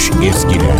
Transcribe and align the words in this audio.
unutulmuş 0.00 0.26
ezgiler. 0.28 0.76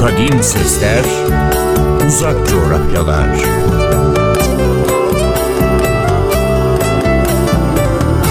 Kadim 0.00 0.42
sesler, 0.42 1.04
uzak 2.08 2.48
coğrafyalar. 2.48 3.28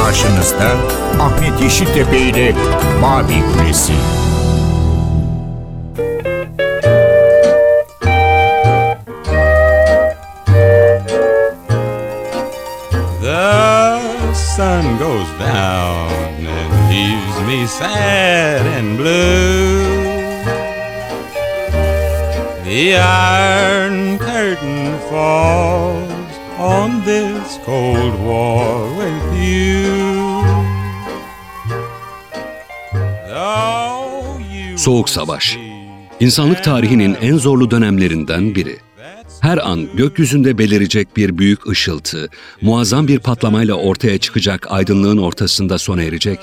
Karşınızda 0.03 0.71
Ahmet 1.19 1.61
Yeşiltepe 1.61 2.17
ile 2.17 2.55
Mavi 3.01 3.43
Kulesi. 3.53 3.93
Sad 17.79 18.65
and 18.77 18.97
blue. 18.97 19.79
The 22.65 22.97
iron 22.97 24.17
curtain 24.17 24.99
falls 25.09 26.33
on 26.59 26.89
this 27.05 27.57
cold 27.65 28.15
war 28.27 28.87
with 28.99 29.25
you. 29.43 29.99
Soğuk 34.77 35.09
Savaş. 35.09 35.57
İnsanlık 36.19 36.63
tarihinin 36.63 37.17
en 37.21 37.37
zorlu 37.37 37.71
dönemlerinden 37.71 38.55
biri. 38.55 38.77
Her 39.41 39.57
an 39.57 39.87
gökyüzünde 39.95 40.57
belirecek 40.57 41.17
bir 41.17 41.37
büyük 41.37 41.67
ışıltı, 41.67 42.29
muazzam 42.61 43.07
bir 43.07 43.19
patlamayla 43.19 43.75
ortaya 43.75 44.17
çıkacak 44.17 44.67
aydınlığın 44.71 45.17
ortasında 45.17 45.77
sona 45.77 46.03
erecek 46.03 46.39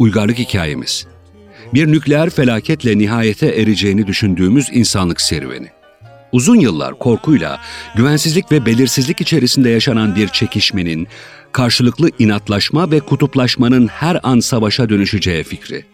uygarlık 0.00 0.38
hikayemiz. 0.38 1.06
Bir 1.74 1.86
nükleer 1.86 2.30
felaketle 2.30 2.98
nihayete 2.98 3.46
ereceğini 3.46 4.06
düşündüğümüz 4.06 4.68
insanlık 4.72 5.20
serüveni. 5.20 5.68
Uzun 6.32 6.56
yıllar 6.60 6.98
korkuyla, 6.98 7.60
güvensizlik 7.96 8.52
ve 8.52 8.66
belirsizlik 8.66 9.20
içerisinde 9.20 9.70
yaşanan 9.70 10.16
bir 10.16 10.28
çekişmenin, 10.28 11.08
karşılıklı 11.52 12.10
inatlaşma 12.18 12.90
ve 12.90 13.00
kutuplaşmanın 13.00 13.86
her 13.86 14.20
an 14.22 14.40
savaşa 14.40 14.88
dönüşeceği 14.88 15.44
fikri. 15.44 15.84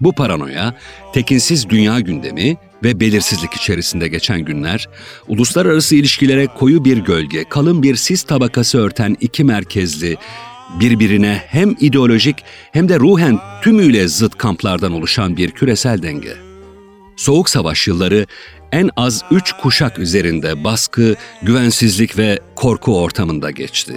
Bu 0.00 0.12
paranoya, 0.12 0.74
tekinsiz 1.12 1.70
dünya 1.70 2.00
gündemi 2.00 2.56
ve 2.84 3.00
belirsizlik 3.00 3.54
içerisinde 3.54 4.08
geçen 4.08 4.40
günler, 4.40 4.88
uluslararası 5.28 5.96
ilişkilere 5.96 6.46
koyu 6.46 6.84
bir 6.84 6.98
gölge, 6.98 7.44
kalın 7.44 7.82
bir 7.82 7.96
sis 7.96 8.22
tabakası 8.22 8.78
örten 8.78 9.16
iki 9.20 9.44
merkezli, 9.44 10.16
birbirine 10.80 11.42
hem 11.46 11.76
ideolojik 11.80 12.36
hem 12.72 12.88
de 12.88 12.98
ruhen 12.98 13.38
tümüyle 13.62 14.08
zıt 14.08 14.38
kamplardan 14.38 14.92
oluşan 14.92 15.36
bir 15.36 15.50
küresel 15.50 16.02
denge. 16.02 16.36
Soğuk 17.16 17.50
Savaş 17.50 17.88
yılları 17.88 18.26
en 18.72 18.90
az 18.96 19.24
üç 19.30 19.52
kuşak 19.52 19.98
üzerinde 19.98 20.64
baskı, 20.64 21.16
güvensizlik 21.42 22.18
ve 22.18 22.38
korku 22.56 23.00
ortamında 23.00 23.50
geçti. 23.50 23.96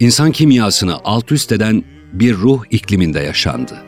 İnsan 0.00 0.32
kimyasını 0.32 0.98
alt 1.04 1.32
üst 1.32 1.52
eden 1.52 1.84
bir 2.12 2.34
ruh 2.34 2.64
ikliminde 2.70 3.20
yaşandı. 3.20 3.84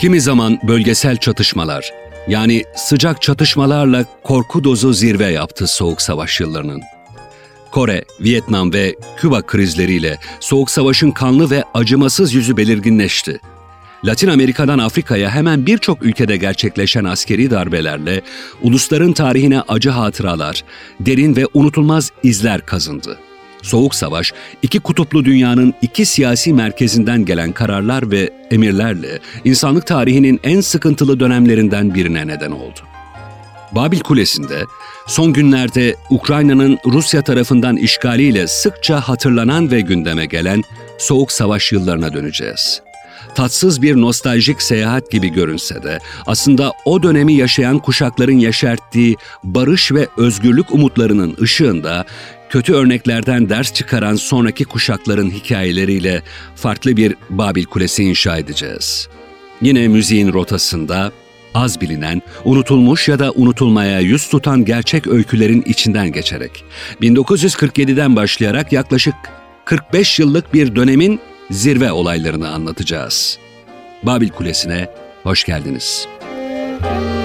Kimi 0.00 0.20
zaman 0.20 0.58
bölgesel 0.62 1.16
çatışmalar, 1.16 1.92
yani 2.28 2.64
sıcak 2.76 3.22
çatışmalarla 3.22 4.04
korku 4.24 4.64
dozu 4.64 4.92
zirve 4.92 5.26
yaptı 5.26 5.66
Soğuk 5.66 6.02
Savaş 6.02 6.40
yıllarının. 6.40 6.82
Kore, 7.70 8.04
Vietnam 8.20 8.72
ve 8.72 8.96
Küba 9.16 9.42
krizleriyle 9.42 10.18
Soğuk 10.40 10.70
Savaş'ın 10.70 11.10
kanlı 11.10 11.50
ve 11.50 11.64
acımasız 11.74 12.34
yüzü 12.34 12.56
belirginleşti. 12.56 13.40
Latin 14.04 14.28
Amerika'dan 14.28 14.78
Afrika'ya 14.78 15.30
hemen 15.30 15.66
birçok 15.66 16.02
ülkede 16.02 16.36
gerçekleşen 16.36 17.04
askeri 17.04 17.50
darbelerle 17.50 18.22
ulusların 18.62 19.12
tarihine 19.12 19.60
acı 19.60 19.90
hatıralar, 19.90 20.64
derin 21.00 21.36
ve 21.36 21.46
unutulmaz 21.54 22.10
izler 22.22 22.66
kazındı. 22.66 23.18
Soğuk 23.62 23.94
Savaş, 23.94 24.32
iki 24.62 24.80
kutuplu 24.80 25.24
dünyanın 25.24 25.74
iki 25.82 26.06
siyasi 26.06 26.52
merkezinden 26.52 27.24
gelen 27.24 27.52
kararlar 27.52 28.10
ve 28.10 28.30
emirlerle 28.50 29.18
insanlık 29.44 29.86
tarihinin 29.86 30.40
en 30.42 30.60
sıkıntılı 30.60 31.20
dönemlerinden 31.20 31.94
birine 31.94 32.26
neden 32.26 32.50
oldu. 32.50 32.80
Babil 33.72 34.00
Kulesi'nde 34.00 34.64
son 35.06 35.32
günlerde 35.32 35.96
Ukrayna'nın 36.10 36.78
Rusya 36.86 37.22
tarafından 37.22 37.76
işgaliyle 37.76 38.46
sıkça 38.46 39.00
hatırlanan 39.00 39.70
ve 39.70 39.80
gündeme 39.80 40.26
gelen 40.26 40.62
Soğuk 40.98 41.32
Savaş 41.32 41.72
yıllarına 41.72 42.12
döneceğiz. 42.12 42.82
Tatsız 43.34 43.82
bir 43.82 43.96
nostaljik 43.96 44.62
seyahat 44.62 45.10
gibi 45.10 45.28
görünse 45.28 45.82
de 45.82 45.98
aslında 46.26 46.72
o 46.84 47.02
dönemi 47.02 47.34
yaşayan 47.34 47.78
kuşakların 47.78 48.38
yeşerttiği 48.38 49.16
barış 49.44 49.92
ve 49.92 50.08
özgürlük 50.16 50.74
umutlarının 50.74 51.36
ışığında 51.42 52.04
kötü 52.50 52.74
örneklerden 52.74 53.48
ders 53.48 53.72
çıkaran 53.72 54.14
sonraki 54.14 54.64
kuşakların 54.64 55.30
hikayeleriyle 55.30 56.22
farklı 56.56 56.96
bir 56.96 57.16
Babil 57.30 57.64
Kulesi 57.64 58.04
inşa 58.04 58.38
edeceğiz. 58.38 59.08
Yine 59.62 59.88
müziğin 59.88 60.32
rotasında 60.32 61.12
az 61.54 61.80
bilinen, 61.80 62.22
unutulmuş 62.44 63.08
ya 63.08 63.18
da 63.18 63.32
unutulmaya 63.32 64.00
yüz 64.00 64.28
tutan 64.28 64.64
gerçek 64.64 65.06
öykülerin 65.06 65.62
içinden 65.66 66.12
geçerek 66.12 66.64
1947'den 67.02 68.16
başlayarak 68.16 68.72
yaklaşık 68.72 69.14
45 69.64 70.18
yıllık 70.18 70.54
bir 70.54 70.76
dönemin 70.76 71.20
zirve 71.50 71.92
olaylarını 71.92 72.50
anlatacağız. 72.50 73.38
Babil 74.02 74.28
Kulesi'ne 74.28 74.90
hoş 75.22 75.44
geldiniz. 75.44 76.06
Harry 76.80 77.19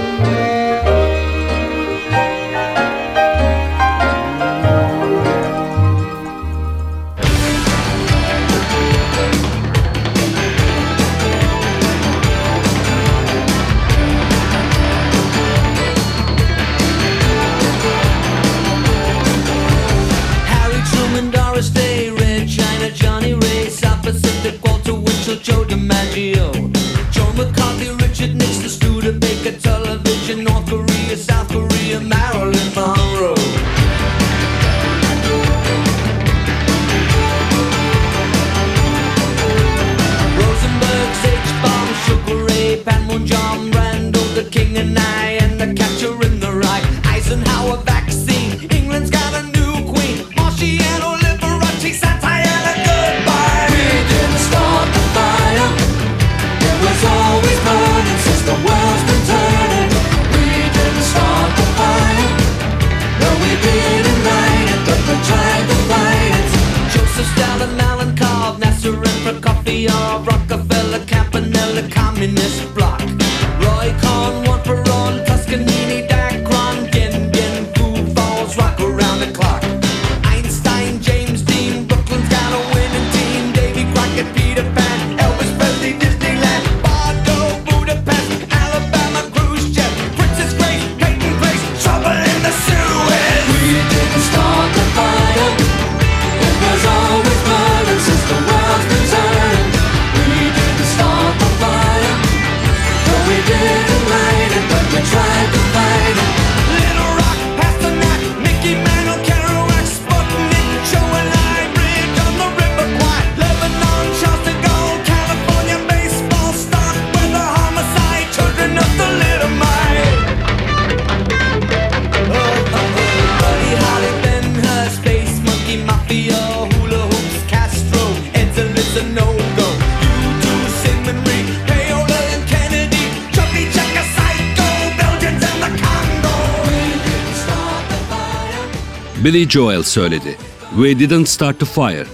Billy 139.26 139.50
Joel 139.50 139.84
söyledi. 139.84 140.38
We 140.76 141.00
didn't 141.00 141.30
start 141.30 141.60
the 141.60 141.66
fire. 141.66 142.06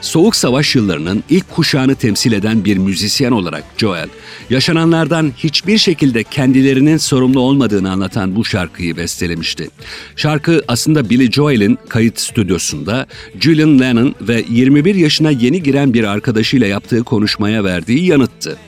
Soğuk 0.00 0.36
Savaş 0.36 0.76
yıllarının 0.76 1.24
ilk 1.30 1.50
kuşağını 1.50 1.94
temsil 1.94 2.32
eden 2.32 2.64
bir 2.64 2.76
müzisyen 2.76 3.30
olarak 3.30 3.64
Joel, 3.76 4.08
yaşananlardan 4.50 5.32
hiçbir 5.36 5.78
şekilde 5.78 6.24
kendilerinin 6.24 6.96
sorumlu 6.96 7.40
olmadığını 7.40 7.90
anlatan 7.90 8.36
bu 8.36 8.44
şarkıyı 8.44 8.96
bestelemişti. 8.96 9.70
Şarkı 10.16 10.62
aslında 10.68 11.10
Billy 11.10 11.32
Joel'in 11.32 11.78
kayıt 11.88 12.20
stüdyosunda 12.20 13.06
Julian 13.40 13.80
Lennon 13.80 14.14
ve 14.20 14.44
21 14.50 14.94
yaşına 14.94 15.30
yeni 15.30 15.62
giren 15.62 15.94
bir 15.94 16.04
arkadaşıyla 16.04 16.66
yaptığı 16.66 17.04
konuşmaya 17.04 17.64
verdiği 17.64 18.06
yanıttı. 18.06 18.58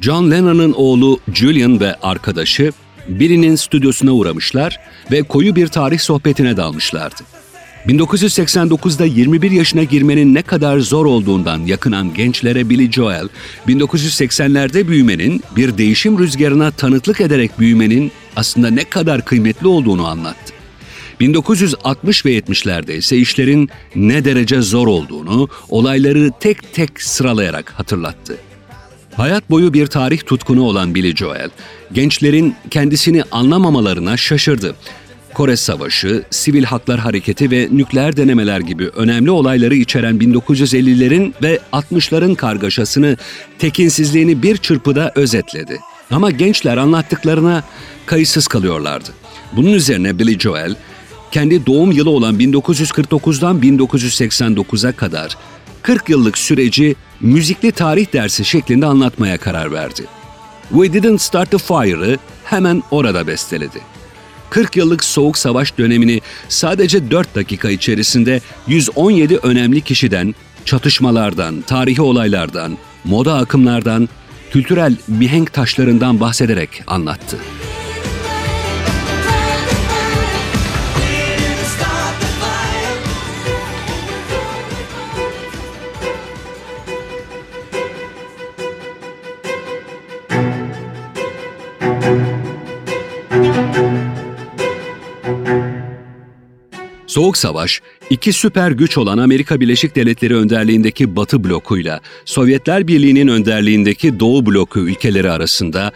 John 0.00 0.30
Lennon'ın 0.30 0.72
oğlu 0.72 1.20
Julian 1.34 1.80
ve 1.80 1.94
arkadaşı 1.94 2.72
Billy'nin 3.08 3.56
stüdyosuna 3.56 4.12
uğramışlar 4.12 4.80
ve 5.10 5.22
koyu 5.22 5.56
bir 5.56 5.66
tarih 5.66 5.98
sohbetine 5.98 6.56
dalmışlardı. 6.56 7.22
1989'da 7.86 9.04
21 9.04 9.50
yaşına 9.50 9.84
girmenin 9.84 10.34
ne 10.34 10.42
kadar 10.42 10.78
zor 10.78 11.06
olduğundan 11.06 11.66
yakınan 11.66 12.14
gençlere 12.14 12.70
Billy 12.70 12.92
Joel, 12.92 13.28
1980'lerde 13.68 14.88
büyümenin 14.88 15.42
bir 15.56 15.78
değişim 15.78 16.18
rüzgarına 16.18 16.70
tanıklık 16.70 17.20
ederek 17.20 17.58
büyümenin 17.58 18.12
aslında 18.36 18.70
ne 18.70 18.84
kadar 18.84 19.24
kıymetli 19.24 19.66
olduğunu 19.66 20.06
anlattı. 20.06 20.52
1960 21.20 22.26
ve 22.26 22.38
70'lerde 22.38 22.96
ise 22.96 23.16
işlerin 23.16 23.68
ne 23.96 24.24
derece 24.24 24.62
zor 24.62 24.86
olduğunu 24.86 25.48
olayları 25.68 26.30
tek 26.40 26.74
tek 26.74 27.02
sıralayarak 27.02 27.70
hatırlattı. 27.70 28.36
Hayat 29.18 29.50
boyu 29.50 29.72
bir 29.72 29.86
tarih 29.86 30.20
tutkunu 30.26 30.62
olan 30.62 30.94
Billy 30.94 31.16
Joel, 31.16 31.50
gençlerin 31.92 32.54
kendisini 32.70 33.22
anlamamalarına 33.32 34.16
şaşırdı. 34.16 34.74
Kore 35.34 35.56
Savaşı, 35.56 36.22
Sivil 36.30 36.64
Haklar 36.64 37.00
Hareketi 37.00 37.50
ve 37.50 37.68
nükleer 37.72 38.16
denemeler 38.16 38.60
gibi 38.60 38.88
önemli 38.88 39.30
olayları 39.30 39.74
içeren 39.74 40.14
1950'lerin 40.14 41.32
ve 41.42 41.58
60'ların 41.72 42.36
kargaşasını, 42.36 43.16
tekinsizliğini 43.58 44.42
bir 44.42 44.56
çırpıda 44.56 45.12
özetledi. 45.14 45.80
Ama 46.10 46.30
gençler 46.30 46.76
anlattıklarına 46.76 47.64
kayıtsız 48.06 48.46
kalıyorlardı. 48.46 49.10
Bunun 49.52 49.72
üzerine 49.72 50.18
Billy 50.18 50.38
Joel, 50.38 50.74
kendi 51.30 51.66
doğum 51.66 51.92
yılı 51.92 52.10
olan 52.10 52.38
1949'dan 52.38 53.60
1989'a 53.60 54.92
kadar 54.92 55.36
40 55.82 56.08
yıllık 56.08 56.38
süreci 56.38 56.96
müzikli 57.20 57.72
tarih 57.72 58.12
dersi 58.12 58.44
şeklinde 58.44 58.86
anlatmaya 58.86 59.38
karar 59.38 59.72
verdi. 59.72 60.04
We 60.68 60.92
Didn't 60.92 61.20
Start 61.20 61.50
the 61.50 61.58
Fire'ı 61.58 62.18
hemen 62.44 62.82
orada 62.90 63.26
besteledi. 63.26 63.80
40 64.50 64.76
yıllık 64.76 65.04
soğuk 65.04 65.38
savaş 65.38 65.78
dönemini 65.78 66.20
sadece 66.48 67.10
4 67.10 67.34
dakika 67.34 67.70
içerisinde 67.70 68.40
117 68.66 69.36
önemli 69.36 69.80
kişiden, 69.80 70.34
çatışmalardan, 70.64 71.60
tarihi 71.60 72.02
olaylardan, 72.02 72.78
moda 73.04 73.34
akımlardan, 73.34 74.08
kültürel 74.50 74.96
mihenk 75.08 75.52
taşlarından 75.52 76.20
bahsederek 76.20 76.82
anlattı. 76.86 77.36
Soğuk 97.18 97.36
Savaş, 97.36 97.80
iki 98.10 98.32
süper 98.32 98.70
güç 98.70 98.98
olan 98.98 99.18
Amerika 99.18 99.60
Birleşik 99.60 99.96
Devletleri 99.96 100.36
önderliğindeki 100.36 101.16
Batı 101.16 101.44
blokuyla 101.44 102.00
Sovyetler 102.24 102.88
Birliği'nin 102.88 103.28
önderliğindeki 103.28 104.20
Doğu 104.20 104.46
bloku 104.46 104.80
ülkeleri 104.80 105.30
arasında 105.30 105.92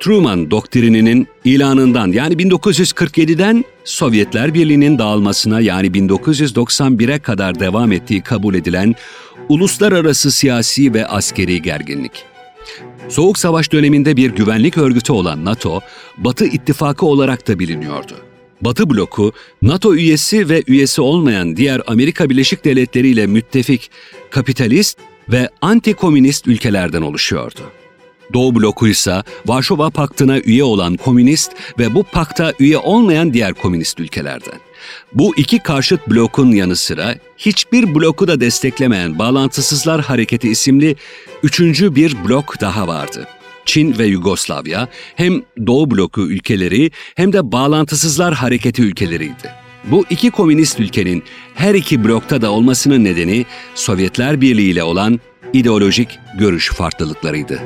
Truman 0.00 0.50
doktrininin 0.50 1.28
ilanından 1.44 2.12
yani 2.12 2.34
1947'den 2.34 3.64
Sovyetler 3.84 4.54
Birliği'nin 4.54 4.98
dağılmasına 4.98 5.60
yani 5.60 5.88
1991'e 5.88 7.18
kadar 7.18 7.60
devam 7.60 7.92
ettiği 7.92 8.22
kabul 8.22 8.54
edilen 8.54 8.94
uluslararası 9.48 10.32
siyasi 10.32 10.94
ve 10.94 11.06
askeri 11.06 11.62
gerginlik. 11.62 12.24
Soğuk 13.08 13.38
Savaş 13.38 13.72
döneminde 13.72 14.16
bir 14.16 14.30
güvenlik 14.30 14.78
örgütü 14.78 15.12
olan 15.12 15.44
NATO, 15.44 15.80
Batı 16.18 16.46
İttifakı 16.46 17.06
olarak 17.06 17.48
da 17.48 17.58
biliniyordu. 17.58 18.31
Batı 18.62 18.90
bloku, 18.90 19.32
NATO 19.62 19.94
üyesi 19.94 20.48
ve 20.48 20.62
üyesi 20.66 21.00
olmayan 21.00 21.56
diğer 21.56 21.82
Amerika 21.86 22.30
Birleşik 22.30 22.64
Devletleri 22.64 23.08
ile 23.08 23.26
müttefik, 23.26 23.90
kapitalist 24.30 24.98
ve 25.28 25.48
anti-komünist 25.60 26.46
ülkelerden 26.46 27.02
oluşuyordu. 27.02 27.60
Doğu 28.32 28.54
bloku 28.54 28.88
ise 28.88 29.22
Varşova 29.46 29.90
Paktı'na 29.90 30.38
üye 30.38 30.64
olan 30.64 30.96
komünist 30.96 31.52
ve 31.78 31.94
bu 31.94 32.02
pakta 32.02 32.52
üye 32.58 32.78
olmayan 32.78 33.34
diğer 33.34 33.54
komünist 33.54 34.00
ülkelerden. 34.00 34.58
Bu 35.14 35.36
iki 35.36 35.58
karşıt 35.58 36.10
blokun 36.10 36.52
yanı 36.52 36.76
sıra 36.76 37.14
hiçbir 37.38 37.94
bloku 37.94 38.28
da 38.28 38.40
desteklemeyen 38.40 39.18
Bağlantısızlar 39.18 40.00
Hareketi 40.00 40.48
isimli 40.48 40.96
üçüncü 41.42 41.94
bir 41.94 42.24
blok 42.24 42.60
daha 42.60 42.88
vardı. 42.88 43.28
Çin 43.66 43.98
ve 43.98 44.06
Yugoslavya 44.06 44.88
hem 45.16 45.42
Doğu 45.66 45.90
bloku 45.90 46.20
ülkeleri 46.20 46.90
hem 47.14 47.32
de 47.32 47.52
Bağlantısızlar 47.52 48.34
Hareketi 48.34 48.82
ülkeleriydi. 48.82 49.62
Bu 49.84 50.04
iki 50.10 50.30
komünist 50.30 50.80
ülkenin 50.80 51.22
her 51.54 51.74
iki 51.74 52.04
blokta 52.04 52.42
da 52.42 52.50
olmasının 52.50 53.04
nedeni 53.04 53.46
Sovyetler 53.74 54.40
Birliği 54.40 54.70
ile 54.70 54.82
olan 54.82 55.20
ideolojik 55.52 56.18
görüş 56.38 56.70
farklılıklarıydı. 56.72 57.62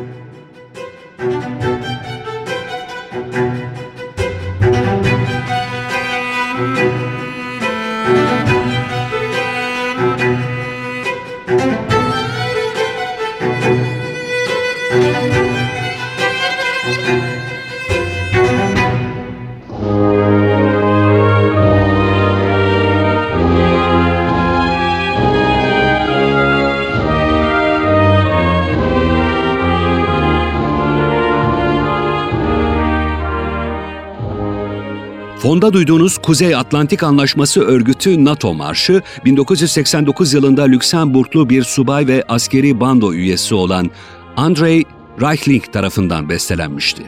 Fonda 35.47 35.73
duyduğunuz 35.73 36.19
Kuzey 36.19 36.55
Atlantik 36.55 37.03
Anlaşması 37.03 37.61
Örgütü 37.61 38.25
NATO 38.25 38.55
Marşı, 38.55 39.03
1989 39.25 40.35
yılında 40.35 40.63
Lüksemburglu 40.63 41.51
bir 41.51 41.63
subay 41.63 42.07
ve 42.07 42.25
askeri 42.29 42.81
bando 42.81 43.13
üyesi 43.15 43.55
olan 43.55 43.91
Andrei 44.37 44.85
Reichling 45.21 45.73
tarafından 45.73 46.29
bestelenmişti. 46.29 47.03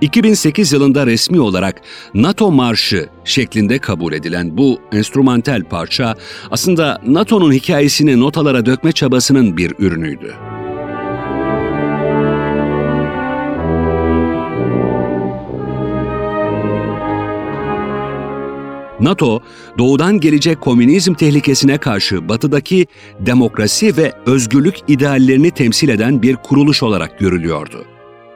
2008 0.00 0.72
yılında 0.72 1.06
resmi 1.06 1.40
olarak 1.40 1.80
NATO 2.14 2.50
Marşı 2.50 3.08
şeklinde 3.24 3.78
kabul 3.78 4.12
edilen 4.12 4.56
bu 4.56 4.80
enstrümantal 4.92 5.64
parça 5.64 6.14
aslında 6.50 7.00
NATO'nun 7.06 7.52
hikayesini 7.52 8.20
notalara 8.20 8.66
dökme 8.66 8.92
çabasının 8.92 9.56
bir 9.56 9.74
ürünüydü. 9.78 10.34
NATO, 19.00 19.40
doğudan 19.78 20.20
gelecek 20.20 20.60
komünizm 20.60 21.14
tehlikesine 21.14 21.78
karşı 21.78 22.28
batıdaki 22.28 22.86
demokrasi 23.20 23.96
ve 23.96 24.12
özgürlük 24.26 24.76
ideallerini 24.88 25.50
temsil 25.50 25.88
eden 25.88 26.22
bir 26.22 26.36
kuruluş 26.36 26.82
olarak 26.82 27.18
görülüyordu. 27.18 27.84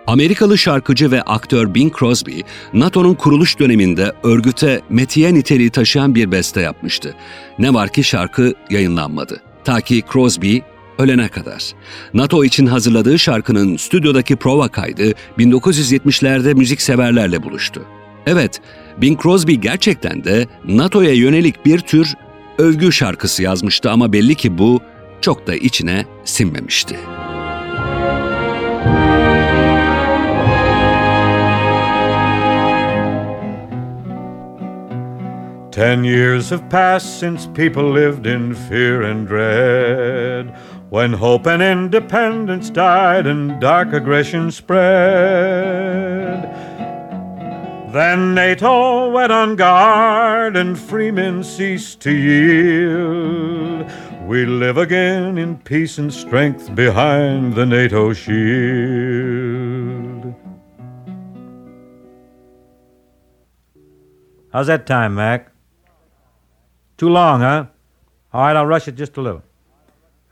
Amerikalı 0.07 0.59
şarkıcı 0.59 1.11
ve 1.11 1.23
aktör 1.23 1.75
Bing 1.75 1.99
Crosby, 1.99 2.41
NATO'nun 2.73 3.15
kuruluş 3.15 3.59
döneminde 3.59 4.13
örgüte 4.23 4.81
metiye 4.91 5.35
niteliği 5.35 5.71
taşıyan 5.71 6.15
bir 6.15 6.33
beste 6.33 6.61
yapmıştı. 6.61 7.15
Ne 7.59 7.75
var 7.75 7.89
ki 7.89 8.05
şarkı 8.05 8.55
yayınlanmadı. 8.71 9.41
Ta 9.65 9.81
ki 9.81 10.03
Crosby 10.13 10.59
ölene 10.99 11.29
kadar. 11.29 11.73
NATO 12.15 12.45
için 12.45 12.67
hazırladığı 12.67 13.19
şarkının 13.19 13.77
stüdyodaki 13.77 14.37
prova 14.37 14.69
kaydı 14.69 15.13
1970'lerde 15.39 16.55
müzikseverlerle 16.55 17.43
buluştu. 17.43 17.83
Evet, 18.27 18.61
Bing 19.01 19.23
Crosby 19.23 19.55
gerçekten 19.55 20.25
de 20.25 20.47
NATO'ya 20.65 21.13
yönelik 21.15 21.67
bir 21.67 21.79
tür 21.79 22.15
övgü 22.59 22.93
şarkısı 22.93 23.43
yazmıştı 23.43 23.91
ama 23.91 24.13
belli 24.13 24.35
ki 24.35 24.59
bu 24.59 24.81
çok 25.21 25.47
da 25.47 25.55
içine 25.55 26.05
sinmemişti. 26.25 26.97
Ten 35.73 36.05
years 36.05 36.51
have 36.51 36.69
passed 36.71 37.09
since 37.09 37.49
people 37.55 37.91
lived 37.91 38.27
in 38.27 38.55
fear 38.55 39.03
and 39.03 39.29
dread. 39.29 40.55
When 40.91 41.13
hope 41.13 41.51
and 41.51 41.63
independence 41.63 42.71
died 42.71 43.27
and 43.27 43.61
dark 43.61 43.93
aggression 43.93 44.51
spread. 44.51 46.04
Then 47.95 48.35
NATO 48.35 49.09
went 49.09 49.31
on 49.31 49.55
guard 49.55 50.57
and 50.57 50.77
free 50.77 51.13
men 51.13 51.45
ceased 51.45 52.01
to 52.01 52.11
yield. 52.11 53.89
We 54.27 54.45
live 54.45 54.79
again 54.79 55.39
in 55.39 55.59
peace 55.59 55.99
and 55.99 56.13
strength 56.13 56.75
behind 56.75 57.55
the 57.55 57.65
NATO 57.65 58.13
shield. 58.13 58.35
How's 64.53 64.67
that 64.67 64.89
time, 64.89 65.15
Mac? 65.15 65.53
Too 66.97 67.11
long, 67.11 67.43
huh? 67.43 67.67
All 68.33 68.41
right, 68.41 68.57
I'll 68.57 68.67
rush 68.67 68.89
it 68.89 68.97
just 68.97 69.17
a 69.19 69.21
little. 69.21 69.45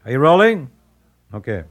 Are 0.04 0.10
you 0.10 0.18
rolling? 0.18 0.68
Okay. 1.32 1.62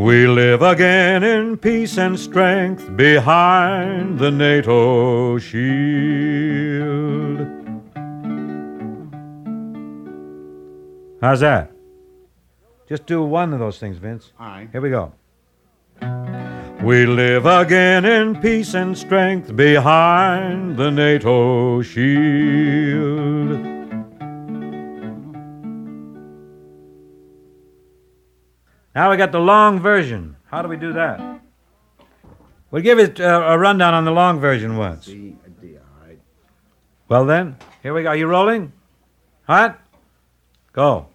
We 0.00 0.26
live 0.26 0.62
again 0.62 1.22
in 1.22 1.58
peace 1.58 1.98
and 1.98 2.18
strength 2.18 2.96
behind 2.96 4.18
the 4.18 4.30
NATO 4.30 5.36
shield. 5.36 6.16
How's 11.20 11.40
that? 11.40 11.70
Just 12.88 13.04
do 13.04 13.22
one 13.22 13.52
of 13.52 13.58
those 13.58 13.78
things, 13.78 13.98
Vince. 13.98 14.32
All 14.40 14.46
right. 14.46 14.70
Here 14.72 14.80
we 14.80 14.88
go. 14.88 15.12
We 16.82 17.04
live 17.04 17.44
again 17.44 18.06
in 18.06 18.40
peace 18.40 18.72
and 18.72 18.96
strength 18.96 19.54
behind 19.54 20.78
the 20.78 20.90
NATO 20.90 21.82
shield. 21.82 23.69
Now 28.94 29.10
we 29.10 29.16
got 29.16 29.30
the 29.32 29.38
long 29.38 29.78
version. 29.78 30.36
How 30.46 30.62
do 30.62 30.68
we 30.68 30.76
do 30.76 30.92
that? 30.94 31.40
We'll 32.70 32.82
give 32.82 32.98
it 32.98 33.20
uh, 33.20 33.46
a 33.48 33.58
rundown 33.58 33.94
on 33.94 34.04
the 34.04 34.10
long 34.10 34.40
version 34.40 34.76
once. 34.76 35.06
D, 35.06 35.36
D, 35.60 35.76
all 35.76 36.06
right. 36.06 36.18
Well 37.08 37.24
then, 37.24 37.56
here 37.82 37.94
we 37.94 38.02
go. 38.02 38.08
Are 38.08 38.16
you 38.16 38.26
rolling? 38.26 38.72
Hot? 39.46 39.80
Go. 40.72 41.06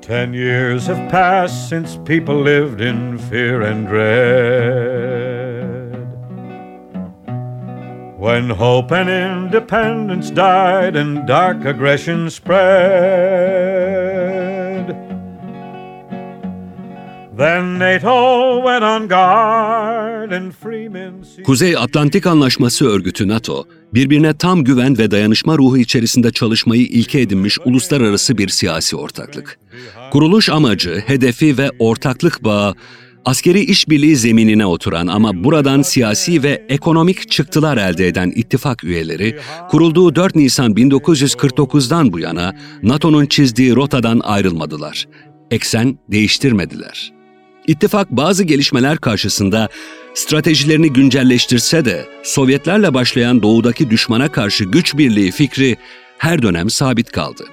Ten 0.00 0.34
years 0.34 0.86
have 0.86 1.10
passed 1.10 1.68
since 1.68 1.96
people 2.04 2.34
lived 2.40 2.80
in 2.80 3.18
fear 3.18 3.62
and 3.62 3.86
dread. 3.86 5.19
When 8.20 8.50
hope 8.50 8.92
and 8.92 9.08
independence 9.08 10.28
died 10.36 10.94
and 10.94 11.28
dark 11.28 11.66
aggression 11.66 12.28
spread. 12.30 12.60
Then 17.38 17.78
NATO 17.78 18.56
went 18.56 18.82
on 18.82 19.08
guard 19.08 20.32
and 20.32 20.52
free 20.52 20.88
men 20.88 21.12
ceased- 21.22 21.42
Kuzey 21.42 21.76
Atlantik 21.76 22.26
Anlaşması 22.26 22.88
Örgütü 22.88 23.28
NATO, 23.28 23.64
birbirine 23.94 24.34
tam 24.34 24.64
güven 24.64 24.98
ve 24.98 25.10
dayanışma 25.10 25.58
ruhu 25.58 25.78
içerisinde 25.78 26.30
çalışmayı 26.30 26.82
ilke 26.82 27.20
edinmiş 27.20 27.58
uluslararası 27.64 28.38
bir 28.38 28.48
siyasi 28.48 28.96
ortaklık. 28.96 29.58
Kuruluş 30.10 30.48
amacı, 30.48 31.02
hedefi 31.06 31.58
ve 31.58 31.70
ortaklık 31.78 32.44
bağı 32.44 32.74
askeri 33.24 33.60
işbirliği 33.60 34.16
zeminine 34.16 34.66
oturan 34.66 35.06
ama 35.06 35.44
buradan 35.44 35.82
siyasi 35.82 36.42
ve 36.42 36.66
ekonomik 36.68 37.30
çıktılar 37.30 37.76
elde 37.76 38.06
eden 38.08 38.32
ittifak 38.34 38.84
üyeleri, 38.84 39.38
kurulduğu 39.70 40.14
4 40.14 40.34
Nisan 40.34 40.72
1949'dan 40.72 42.12
bu 42.12 42.18
yana 42.18 42.54
NATO'nun 42.82 43.26
çizdiği 43.26 43.76
rotadan 43.76 44.20
ayrılmadılar. 44.24 45.08
Eksen 45.50 45.98
değiştirmediler. 46.08 47.12
İttifak 47.66 48.10
bazı 48.10 48.44
gelişmeler 48.44 48.98
karşısında 48.98 49.68
stratejilerini 50.14 50.92
güncelleştirse 50.92 51.84
de 51.84 52.06
Sovyetlerle 52.22 52.94
başlayan 52.94 53.42
doğudaki 53.42 53.90
düşmana 53.90 54.32
karşı 54.32 54.64
güç 54.64 54.96
birliği 54.96 55.30
fikri 55.30 55.76
her 56.18 56.42
dönem 56.42 56.70
sabit 56.70 57.12
kaldı. 57.12 57.44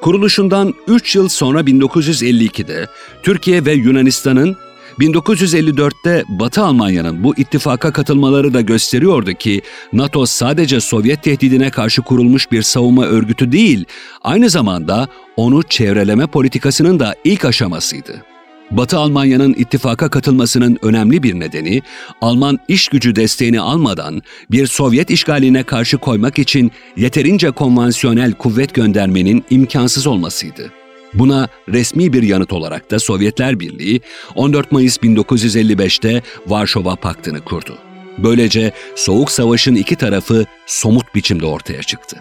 Kuruluşundan 0.00 0.74
3 0.88 1.16
yıl 1.16 1.28
sonra 1.28 1.60
1952'de 1.60 2.86
Türkiye 3.22 3.64
ve 3.64 3.72
Yunanistan'ın 3.72 4.56
1954'te 4.98 6.24
Batı 6.28 6.62
Almanya'nın 6.62 7.24
bu 7.24 7.34
ittifaka 7.36 7.92
katılmaları 7.92 8.54
da 8.54 8.60
gösteriyordu 8.60 9.32
ki 9.32 9.62
NATO 9.92 10.26
sadece 10.26 10.80
Sovyet 10.80 11.22
tehdidine 11.22 11.70
karşı 11.70 12.02
kurulmuş 12.02 12.52
bir 12.52 12.62
savunma 12.62 13.04
örgütü 13.04 13.52
değil, 13.52 13.84
aynı 14.22 14.50
zamanda 14.50 15.08
onu 15.36 15.62
çevreleme 15.62 16.26
politikasının 16.26 17.00
da 17.00 17.14
ilk 17.24 17.44
aşamasıydı. 17.44 18.22
Batı 18.70 18.98
Almanya'nın 18.98 19.54
ittifaka 19.54 20.08
katılmasının 20.08 20.78
önemli 20.82 21.22
bir 21.22 21.40
nedeni, 21.40 21.82
Alman 22.20 22.58
iş 22.68 22.88
gücü 22.88 23.16
desteğini 23.16 23.60
almadan 23.60 24.22
bir 24.50 24.66
Sovyet 24.66 25.10
işgaline 25.10 25.62
karşı 25.62 25.98
koymak 25.98 26.38
için 26.38 26.72
yeterince 26.96 27.50
konvansiyonel 27.50 28.32
kuvvet 28.32 28.74
göndermenin 28.74 29.44
imkansız 29.50 30.06
olmasıydı. 30.06 30.79
Buna 31.14 31.48
resmi 31.68 32.12
bir 32.12 32.22
yanıt 32.22 32.52
olarak 32.52 32.90
da 32.90 32.98
Sovyetler 32.98 33.60
Birliği 33.60 34.00
14 34.34 34.72
Mayıs 34.72 34.96
1955'te 34.96 36.22
Varşova 36.46 36.96
Paktı'nı 36.96 37.40
kurdu. 37.40 37.78
Böylece 38.18 38.72
Soğuk 38.96 39.30
Savaş'ın 39.30 39.74
iki 39.74 39.96
tarafı 39.96 40.44
somut 40.66 41.14
biçimde 41.14 41.46
ortaya 41.46 41.82
çıktı. 41.82 42.16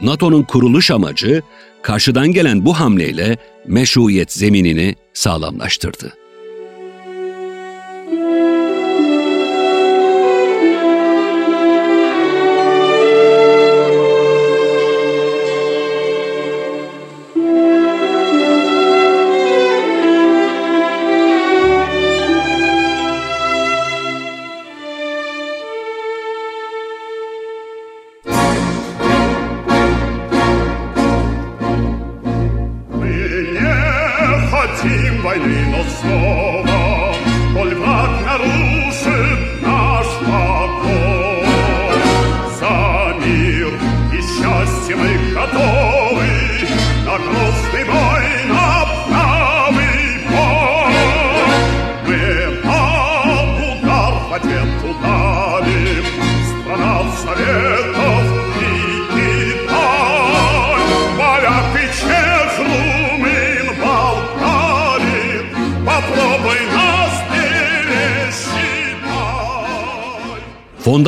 NATO'nun 0.00 0.42
kuruluş 0.42 0.90
amacı 0.90 1.42
karşıdan 1.82 2.32
gelen 2.32 2.64
bu 2.64 2.80
hamleyle 2.80 3.36
meşruiyet 3.66 4.32
zeminini 4.32 4.94
sağlamlaştırdı. 5.14 6.17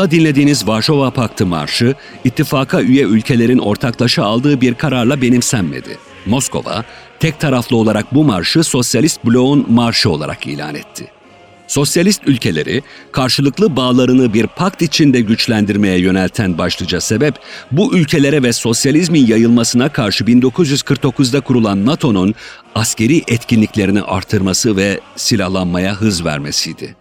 Fonda 0.00 0.10
dinlediğiniz 0.10 0.66
Varşova 0.66 1.10
Paktı 1.10 1.46
Marşı, 1.46 1.94
ittifaka 2.24 2.82
üye 2.82 3.04
ülkelerin 3.04 3.58
ortaklaşa 3.58 4.24
aldığı 4.24 4.60
bir 4.60 4.74
kararla 4.74 5.22
benimsenmedi. 5.22 5.98
Moskova, 6.26 6.84
tek 7.18 7.40
taraflı 7.40 7.76
olarak 7.76 8.14
bu 8.14 8.24
marşı 8.24 8.64
Sosyalist 8.64 9.24
Bloğun 9.24 9.66
marşı 9.72 10.10
olarak 10.10 10.46
ilan 10.46 10.74
etti. 10.74 11.06
Sosyalist 11.66 12.22
ülkeleri 12.26 12.82
karşılıklı 13.12 13.76
bağlarını 13.76 14.34
bir 14.34 14.46
pakt 14.46 14.82
içinde 14.82 15.20
güçlendirmeye 15.20 15.98
yönelten 15.98 16.58
başlıca 16.58 17.00
sebep 17.00 17.34
bu 17.72 17.96
ülkelere 17.96 18.42
ve 18.42 18.52
sosyalizmin 18.52 19.26
yayılmasına 19.26 19.88
karşı 19.88 20.24
1949'da 20.24 21.40
kurulan 21.40 21.86
NATO'nun 21.86 22.34
askeri 22.74 23.22
etkinliklerini 23.28 24.02
artırması 24.02 24.76
ve 24.76 25.00
silahlanmaya 25.16 25.94
hız 25.94 26.24
vermesiydi. 26.24 26.99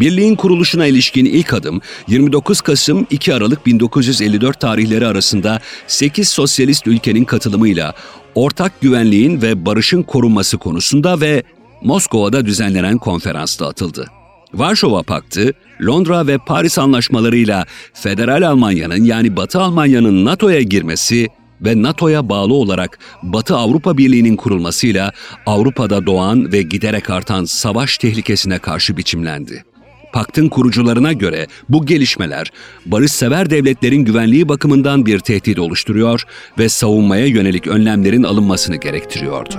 Birliğin 0.00 0.36
kuruluşuna 0.36 0.86
ilişkin 0.86 1.24
ilk 1.24 1.52
adım 1.52 1.80
29 2.08 2.60
Kasım 2.60 3.06
2 3.10 3.34
Aralık 3.34 3.66
1954 3.66 4.60
tarihleri 4.60 5.06
arasında 5.06 5.60
8 5.86 6.28
sosyalist 6.28 6.86
ülkenin 6.86 7.24
katılımıyla 7.24 7.94
ortak 8.34 8.80
güvenliğin 8.80 9.42
ve 9.42 9.66
barışın 9.66 10.02
korunması 10.02 10.58
konusunda 10.58 11.20
ve 11.20 11.42
Moskova'da 11.82 12.46
düzenlenen 12.46 12.98
konferansta 12.98 13.68
atıldı. 13.68 14.06
Varşova 14.54 15.02
Paktı, 15.02 15.52
Londra 15.82 16.26
ve 16.26 16.38
Paris 16.38 16.78
anlaşmalarıyla 16.78 17.64
Federal 17.94 18.42
Almanya'nın 18.42 19.04
yani 19.04 19.36
Batı 19.36 19.60
Almanya'nın 19.60 20.24
NATO'ya 20.24 20.62
girmesi 20.62 21.28
ve 21.60 21.82
NATO'ya 21.82 22.28
bağlı 22.28 22.54
olarak 22.54 22.98
Batı 23.22 23.56
Avrupa 23.56 23.98
Birliği'nin 23.98 24.36
kurulmasıyla 24.36 25.12
Avrupa'da 25.46 26.06
doğan 26.06 26.52
ve 26.52 26.62
giderek 26.62 27.10
artan 27.10 27.44
savaş 27.44 27.98
tehlikesine 27.98 28.58
karşı 28.58 28.96
biçimlendi. 28.96 29.64
Paktın 30.16 30.48
kurucularına 30.48 31.12
göre 31.12 31.46
bu 31.68 31.86
gelişmeler 31.86 32.52
barışsever 32.86 33.50
devletlerin 33.50 34.04
güvenliği 34.04 34.48
bakımından 34.48 35.06
bir 35.06 35.18
tehdit 35.18 35.58
oluşturuyor 35.58 36.22
ve 36.58 36.68
savunmaya 36.68 37.26
yönelik 37.26 37.66
önlemlerin 37.66 38.22
alınmasını 38.22 38.76
gerektiriyordu. 38.76 39.54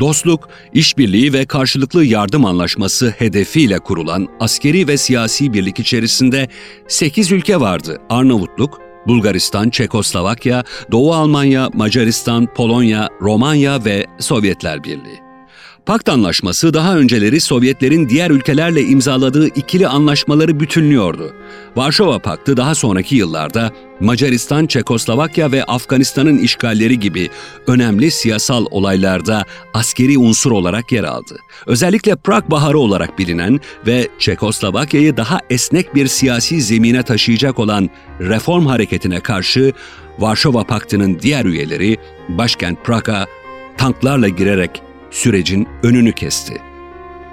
Dostluk, 0.00 0.48
işbirliği 0.72 1.32
ve 1.32 1.46
karşılıklı 1.46 2.04
yardım 2.04 2.44
anlaşması 2.44 3.14
hedefiyle 3.18 3.78
kurulan 3.78 4.28
askeri 4.40 4.88
ve 4.88 4.96
siyasi 4.96 5.52
birlik 5.52 5.78
içerisinde 5.78 6.48
8 6.88 7.32
ülke 7.32 7.60
vardı. 7.60 8.00
Arnavutluk, 8.10 8.91
Bulgaristan, 9.06 9.70
Çekoslovakya, 9.70 10.64
Doğu 10.92 11.14
Almanya, 11.14 11.68
Macaristan, 11.74 12.46
Polonya, 12.46 13.08
Romanya 13.20 13.84
ve 13.84 14.06
Sovyetler 14.18 14.84
Birliği. 14.84 15.31
Pakt 15.86 16.08
Anlaşması 16.08 16.74
daha 16.74 16.96
önceleri 16.96 17.40
Sovyetlerin 17.40 18.08
diğer 18.08 18.30
ülkelerle 18.30 18.82
imzaladığı 18.82 19.46
ikili 19.46 19.88
anlaşmaları 19.88 20.60
bütünlüyordu. 20.60 21.32
Varşova 21.76 22.18
Paktı 22.18 22.56
daha 22.56 22.74
sonraki 22.74 23.16
yıllarda 23.16 23.72
Macaristan, 24.00 24.66
Çekoslovakya 24.66 25.52
ve 25.52 25.64
Afganistan'ın 25.64 26.38
işgalleri 26.38 27.00
gibi 27.00 27.30
önemli 27.66 28.10
siyasal 28.10 28.66
olaylarda 28.70 29.44
askeri 29.74 30.18
unsur 30.18 30.52
olarak 30.52 30.92
yer 30.92 31.04
aldı. 31.04 31.38
Özellikle 31.66 32.16
Prag 32.16 32.50
Baharı 32.50 32.78
olarak 32.78 33.18
bilinen 33.18 33.60
ve 33.86 34.08
Çekoslovakya'yı 34.18 35.16
daha 35.16 35.38
esnek 35.50 35.94
bir 35.94 36.06
siyasi 36.06 36.62
zemine 36.62 37.02
taşıyacak 37.02 37.58
olan 37.58 37.90
reform 38.20 38.66
hareketine 38.66 39.20
karşı 39.20 39.72
Varşova 40.18 40.64
Paktı'nın 40.64 41.18
diğer 41.18 41.44
üyeleri 41.44 41.96
başkent 42.28 42.84
Prag'a 42.84 43.26
tanklarla 43.76 44.28
girerek 44.28 44.82
sürecin 45.12 45.68
önünü 45.82 46.12
kesti. 46.12 46.72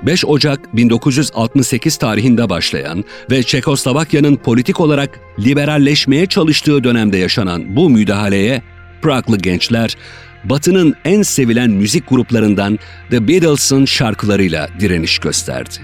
5 0.03 0.25
Ocak 0.25 0.75
1968 0.75 1.97
tarihinde 1.97 2.49
başlayan 2.49 3.03
ve 3.31 3.43
Çekoslovakya'nın 3.43 4.35
politik 4.35 4.79
olarak 4.79 5.19
liberalleşmeye 5.39 6.25
çalıştığı 6.25 6.83
dönemde 6.83 7.17
yaşanan 7.17 7.75
bu 7.75 7.89
müdahaleye 7.89 8.61
Praglı 9.01 9.37
gençler 9.37 9.97
Batı'nın 10.43 10.95
en 11.05 11.21
sevilen 11.21 11.69
müzik 11.69 12.09
gruplarından 12.09 12.79
The 13.09 13.27
Beatles'ın 13.27 13.85
şarkılarıyla 13.85 14.69
direniş 14.79 15.19
gösterdi. 15.19 15.75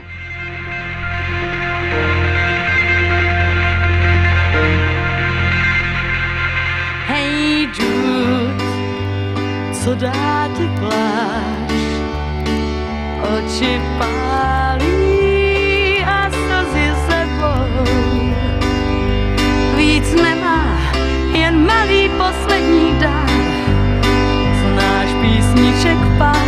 Hej 7.08 7.70
Jude, 9.86 10.12
pláš? 10.80 11.55
Oči 13.36 13.84
pálí 14.00 16.00
a 16.08 16.32
slzy 16.32 16.88
sebou. 17.04 17.84
Víc 19.76 20.08
nemá, 20.16 20.80
jen 21.36 21.68
malý 21.68 22.08
poslední 22.16 22.96
dár. 22.96 23.28
Znáš 24.56 25.10
písniček 25.20 26.00
pár, 26.16 26.48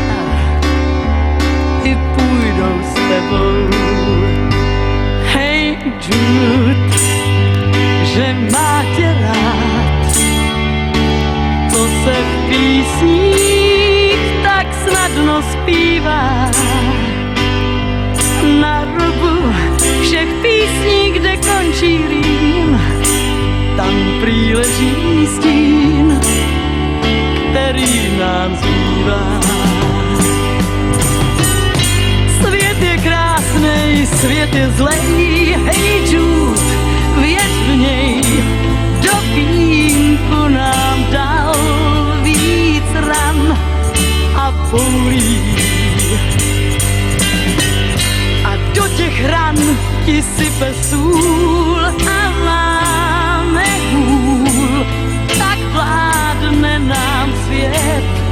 ty 1.83 1.91
půjdou 2.15 2.75
s 2.79 2.93
tebou. 2.95 3.59
Hej 5.35 5.75
Jude, 6.07 6.95
že 8.15 8.31
má 8.51 8.83
tě 8.95 9.11
rád, 9.27 10.11
to 11.67 11.79
se 11.83 12.15
v 12.15 12.33
tak 12.47 13.56
snadno 15.17 15.41
zpívá. 15.41 16.51
Na 18.61 18.85
rubu 18.85 19.53
všech 20.01 20.29
písní, 20.41 21.11
kde 21.11 21.37
končí 21.37 21.97
rým, 22.09 22.81
tam 23.75 23.93
prý 24.21 24.55
leží 24.55 25.27
stín, 25.27 26.19
který 27.49 28.17
nám 28.19 28.55
zbývá. 28.55 29.39
Svět 32.41 32.81
je 32.81 32.97
krásný, 32.97 34.05
svět 34.05 34.53
je 34.55 34.69
zlej, 34.71 35.55
hej 35.65 36.13
Jude, 36.13 36.61
věř 37.21 37.53
v 37.67 37.75
něj, 37.77 38.21
do 39.01 40.49
nám 40.49 41.05
dal 41.11 41.36
a 44.67 44.71
bolí. 44.71 45.41
A 48.43 48.55
do 48.75 48.87
těch 48.97 49.25
ran 49.25 49.55
ti 50.05 50.23
sype 50.23 50.73
sůl 50.73 51.85
a 51.85 52.29
máme 52.45 53.65
hůl, 53.93 54.85
tak 55.37 55.59
vládne 55.73 56.79
nám 56.79 57.33
svět, 57.45 58.26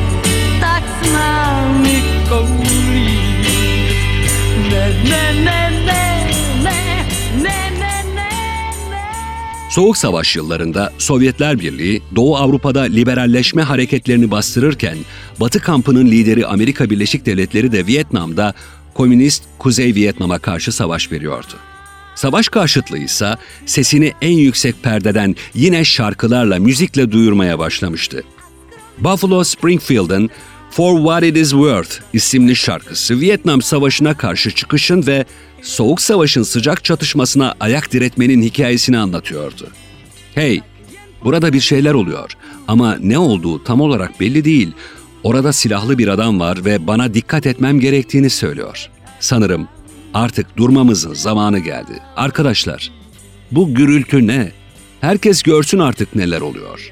Soğuk 9.76 9.98
Savaş 9.98 10.36
yıllarında 10.36 10.94
Sovyetler 10.98 11.60
Birliği 11.60 12.02
Doğu 12.16 12.38
Avrupa'da 12.38 12.82
liberalleşme 12.82 13.62
hareketlerini 13.62 14.32
bastırırken 14.32 14.98
Batı 15.40 15.60
kampının 15.60 16.06
lideri 16.06 16.48
Amerika 16.48 16.90
Birleşik 16.90 17.26
Devletleri 17.26 17.72
de 17.72 17.88
Vietnam'da 17.88 18.54
Komünist 18.94 19.44
Kuzey 19.60 19.96
Vietnam'a 19.96 20.40
karşı 20.40 20.72
savaş 20.72 21.12
veriyordu. 21.12 21.54
Savaş 22.16 22.50
karşıtlığı 22.50 22.98
ise 22.98 23.36
sesini 23.66 24.14
en 24.22 24.38
yüksek 24.38 24.84
perdeden 24.84 25.36
yine 25.54 25.86
şarkılarla, 25.86 26.60
müzikle 26.60 27.12
duyurmaya 27.12 27.60
başlamıştı. 27.60 28.24
Buffalo 28.98 29.44
Springfield'ın 29.44 30.30
For 30.76 30.98
What 30.98 31.24
It 31.24 31.38
Is 31.38 31.50
Worth 31.50 31.90
isimli 32.14 32.56
şarkısı 32.56 33.20
Vietnam 33.20 33.62
Savaşı'na 33.62 34.18
karşı 34.18 34.52
çıkışın 34.52 35.08
ve 35.08 35.26
Soğuk 35.62 36.02
Savaş'ın 36.02 36.44
sıcak 36.44 36.84
çatışmasına 36.84 37.56
ayak 37.60 37.94
diretmenin 37.94 38.42
hikayesini 38.42 38.98
anlatıyordu. 38.98 39.68
Hey, 40.34 40.62
burada 41.24 41.54
bir 41.54 41.60
şeyler 41.60 41.94
oluyor 41.94 42.32
ama 42.68 42.98
ne 43.02 43.18
olduğu 43.18 43.64
tam 43.64 43.82
olarak 43.82 44.20
belli 44.20 44.46
değil. 44.46 44.72
Orada 45.24 45.54
silahlı 45.54 45.98
bir 45.98 46.08
adam 46.08 46.40
var 46.40 46.66
ve 46.66 46.88
bana 46.88 47.14
dikkat 47.14 47.46
etmem 47.46 47.80
gerektiğini 47.80 48.30
söylüyor. 48.30 48.90
Sanırım 49.20 49.68
artık 50.14 50.58
durmamızın 50.58 51.14
zamanı 51.14 51.60
geldi. 51.60 52.00
Arkadaşlar, 52.16 52.92
bu 53.52 53.74
gürültü 53.74 54.28
ne? 54.28 54.52
Herkes 55.02 55.44
görsün 55.44 55.80
artık 55.80 56.16
neler 56.16 56.42
oluyor. 56.42 56.92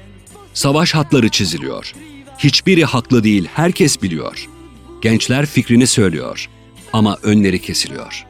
Savaş 0.54 0.94
hatları 0.94 1.28
çiziliyor. 1.28 1.92
Hiçbiri 2.38 2.84
haklı 2.84 3.24
değil, 3.24 3.48
herkes 3.54 4.02
biliyor. 4.02 4.46
Gençler 5.02 5.46
fikrini 5.46 5.86
söylüyor 5.86 6.48
ama 6.92 7.18
önleri 7.22 7.62
kesiliyor. 7.62 8.24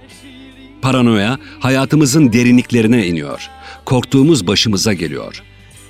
Paranoya 0.83 1.39
hayatımızın 1.61 2.33
derinliklerine 2.33 3.07
iniyor. 3.07 3.49
Korktuğumuz 3.85 4.47
başımıza 4.47 4.93
geliyor. 4.93 5.43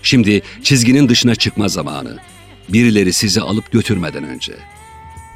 Şimdi 0.02 0.42
çizginin 0.62 1.08
dışına 1.08 1.34
çıkma 1.34 1.68
zamanı. 1.68 2.18
Birileri 2.68 3.12
sizi 3.12 3.40
alıp 3.40 3.72
götürmeden 3.72 4.24
önce. 4.24 4.52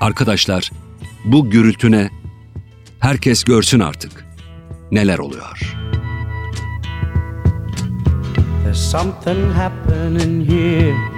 Arkadaşlar, 0.00 0.70
bu 1.24 1.50
gürültü 1.50 1.90
ne? 1.90 2.10
Herkes 3.00 3.44
görsün 3.44 3.80
artık. 3.80 4.26
Neler 4.92 5.18
oluyor? 5.18 5.76
There's 8.64 8.90
something 8.90 9.52
happening 9.52 10.50
here. 10.50 11.17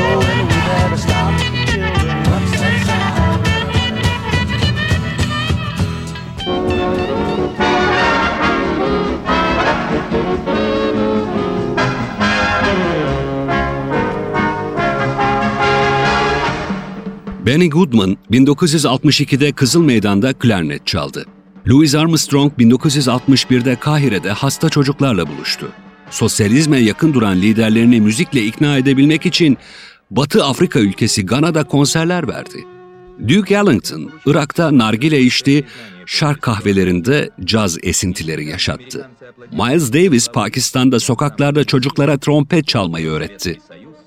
Benny 17.51 17.69
Goodman 17.69 18.17
1962'de 18.31 19.51
Kızıl 19.51 19.83
Meydan'da 19.83 20.33
klarnet 20.33 20.87
çaldı. 20.87 21.25
Louis 21.67 21.95
Armstrong 21.95 22.53
1961'de 22.59 23.75
Kahire'de 23.75 24.31
hasta 24.31 24.69
çocuklarla 24.69 25.27
buluştu. 25.27 25.71
Sosyalizme 26.09 26.79
yakın 26.79 27.13
duran 27.13 27.41
liderlerini 27.41 28.01
müzikle 28.01 28.45
ikna 28.45 28.77
edebilmek 28.77 29.25
için 29.25 29.57
Batı 30.11 30.45
Afrika 30.45 30.79
ülkesi 30.79 31.25
Gana'da 31.25 31.63
konserler 31.63 32.27
verdi. 32.27 32.65
Duke 33.27 33.55
Ellington, 33.55 34.11
Irak'ta 34.25 34.77
nargile 34.77 35.21
içti, 35.21 35.63
şark 36.05 36.41
kahvelerinde 36.41 37.29
caz 37.43 37.77
esintileri 37.83 38.45
yaşattı. 38.45 39.09
Miles 39.51 39.93
Davis, 39.93 40.27
Pakistan'da 40.27 40.99
sokaklarda 40.99 41.63
çocuklara 41.63 42.17
trompet 42.17 42.67
çalmayı 42.67 43.09
öğretti. 43.09 43.57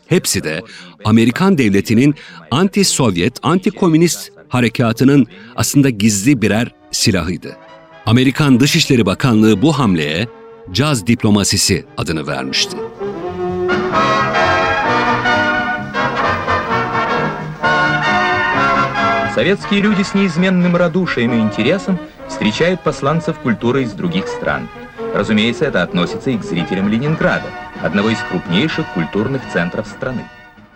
Hepsi 0.07 0.43
de 0.43 0.61
Amerikan 1.05 1.57
devletinin 1.57 2.15
anti-Sovyet, 2.51 3.39
anti-komünist 3.43 4.31
harekatının 4.49 5.27
aslında 5.55 5.89
gizli 5.89 6.41
birer 6.41 6.71
silahıydı. 6.91 7.57
Amerikan 8.05 8.59
Dışişleri 8.59 9.05
Bakanlığı 9.05 9.61
bu 9.61 9.79
hamleye 9.79 10.27
caz 10.71 11.07
diplomasisi 11.07 11.85
adını 11.97 12.27
vermişti. 12.27 12.77
Советские 19.35 19.81
люди 19.81 20.03
с 20.03 20.13
неизменным 20.15 20.75
радушием 20.75 21.31
и 21.33 21.39
интересом 21.39 21.97
встречают 22.27 22.81
посланцев 22.81 23.37
культуры 23.39 23.83
из 23.83 23.93
других 23.93 24.27
стран. 24.27 24.67
Разумеется, 25.15 25.65
это 25.65 25.81
относится 25.81 26.29
и 26.29 26.37
к 26.37 26.43
зрителям 26.43 26.89
Ленинграда, 26.89 27.47
одного 27.83 28.09
из 28.09 28.17
крупнейших 28.29 28.85
культурных 28.93 29.41
центров 29.53 29.87
страны. 29.87 30.21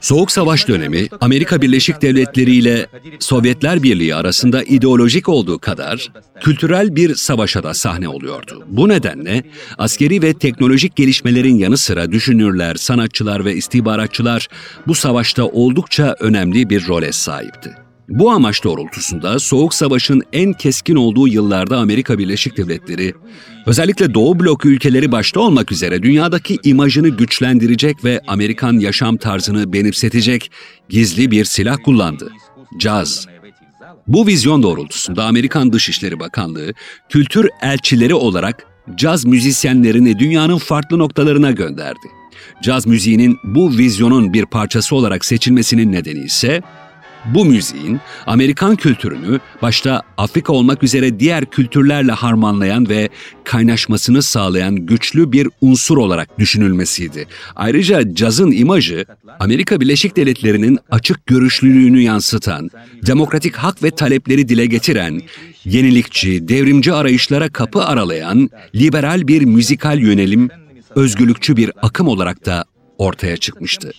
Soğuk 0.03 0.31
Savaş 0.31 0.67
dönemi 0.67 1.07
Amerika 1.21 1.61
Birleşik 1.61 2.01
Devletleri 2.01 2.55
ile 2.55 2.87
Sovyetler 3.19 3.83
Birliği 3.83 4.15
arasında 4.15 4.63
ideolojik 4.63 5.29
olduğu 5.29 5.59
kadar 5.59 6.11
kültürel 6.41 6.95
bir 6.95 7.15
savaşa 7.15 7.63
da 7.63 7.73
sahne 7.73 8.09
oluyordu. 8.09 8.63
Bu 8.67 8.89
nedenle 8.89 9.43
askeri 9.77 10.21
ve 10.21 10.33
teknolojik 10.33 10.95
gelişmelerin 10.95 11.57
yanı 11.57 11.77
sıra 11.77 12.11
düşünürler, 12.11 12.75
sanatçılar 12.75 13.45
ve 13.45 13.55
istihbaratçılar 13.55 14.47
bu 14.87 14.95
savaşta 14.95 15.45
oldukça 15.45 16.15
önemli 16.19 16.69
bir 16.69 16.87
role 16.87 17.11
sahipti. 17.11 17.75
Bu 18.08 18.30
amaç 18.30 18.64
doğrultusunda 18.64 19.38
Soğuk 19.38 19.74
Savaş'ın 19.74 20.22
en 20.32 20.52
keskin 20.52 20.96
olduğu 20.96 21.28
yıllarda 21.28 21.78
Amerika 21.78 22.18
Birleşik 22.18 22.56
Devletleri, 22.56 23.14
özellikle 23.66 24.14
Doğu 24.14 24.40
blok 24.40 24.64
ülkeleri 24.64 25.12
başta 25.12 25.40
olmak 25.40 25.72
üzere 25.72 26.02
dünyadaki 26.02 26.58
imajını 26.64 27.08
güçlendirecek 27.08 28.04
ve 28.04 28.20
Amerikan 28.26 28.72
yaşam 28.72 29.16
tarzını 29.16 29.72
benimsetecek 29.72 30.50
gizli 30.88 31.30
bir 31.30 31.44
silah 31.44 31.76
kullandı. 31.84 32.32
Caz. 32.78 33.26
Bu 34.06 34.26
vizyon 34.26 34.62
doğrultusunda 34.62 35.24
Amerikan 35.24 35.72
Dışişleri 35.72 36.20
Bakanlığı, 36.20 36.74
kültür 37.08 37.48
elçileri 37.62 38.14
olarak 38.14 38.66
caz 38.94 39.24
müzisyenlerini 39.24 40.18
dünyanın 40.18 40.58
farklı 40.58 40.98
noktalarına 40.98 41.50
gönderdi. 41.50 42.08
Caz 42.62 42.86
müziğinin 42.86 43.38
bu 43.44 43.78
vizyonun 43.78 44.32
bir 44.32 44.46
parçası 44.46 44.96
olarak 44.96 45.24
seçilmesinin 45.24 45.92
nedeni 45.92 46.24
ise 46.24 46.62
bu 47.34 47.44
müziğin 47.44 48.00
Amerikan 48.26 48.76
kültürünü 48.76 49.40
başta 49.62 50.02
Afrika 50.16 50.52
olmak 50.52 50.82
üzere 50.82 51.20
diğer 51.20 51.46
kültürlerle 51.46 52.12
harmanlayan 52.12 52.88
ve 52.88 53.08
kaynaşmasını 53.44 54.22
sağlayan 54.22 54.76
güçlü 54.76 55.32
bir 55.32 55.48
unsur 55.60 55.96
olarak 55.96 56.38
düşünülmesiydi. 56.38 57.26
Ayrıca 57.56 58.14
cazın 58.14 58.50
imajı 58.50 59.04
Amerika 59.40 59.80
Birleşik 59.80 60.16
Devletleri'nin 60.16 60.78
açık 60.90 61.26
görüşlülüğünü 61.26 62.00
yansıtan, 62.00 62.70
demokratik 63.06 63.56
hak 63.56 63.82
ve 63.82 63.90
talepleri 63.90 64.48
dile 64.48 64.66
getiren, 64.66 65.20
yenilikçi, 65.64 66.48
devrimci 66.48 66.92
arayışlara 66.92 67.48
kapı 67.48 67.84
aralayan, 67.84 68.50
liberal 68.74 69.28
bir 69.28 69.42
müzikal 69.42 69.98
yönelim, 69.98 70.48
özgürlükçü 70.94 71.56
bir 71.56 71.70
akım 71.82 72.08
olarak 72.08 72.46
da 72.46 72.64
ortaya 72.98 73.36
çıkmıştı. 73.36 73.92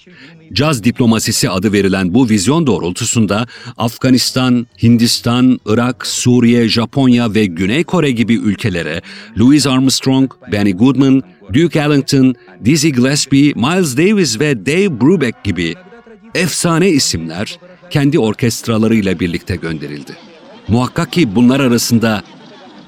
Caz 0.53 0.83
diplomasisi 0.83 1.49
adı 1.49 1.73
verilen 1.73 2.13
bu 2.13 2.29
vizyon 2.29 2.67
doğrultusunda 2.67 3.47
Afganistan, 3.77 4.67
Hindistan, 4.83 5.59
Irak, 5.65 6.07
Suriye, 6.07 6.69
Japonya 6.69 7.33
ve 7.33 7.45
Güney 7.45 7.83
Kore 7.83 8.11
gibi 8.11 8.33
ülkelere 8.33 9.01
Louis 9.39 9.67
Armstrong, 9.67 10.31
Benny 10.51 10.73
Goodman, 10.73 11.23
Duke 11.53 11.79
Ellington, 11.79 12.35
Dizzy 12.65 12.89
Gillespie, 12.89 13.53
Miles 13.55 13.97
Davis 13.97 14.39
ve 14.39 14.65
Dave 14.65 15.01
Brubeck 15.01 15.43
gibi 15.43 15.75
efsane 16.35 16.89
isimler 16.89 17.59
kendi 17.89 18.19
orkestralarıyla 18.19 19.19
birlikte 19.19 19.55
gönderildi. 19.55 20.11
Muhakkak 20.67 21.11
ki 21.11 21.35
bunlar 21.35 21.59
arasında 21.59 22.23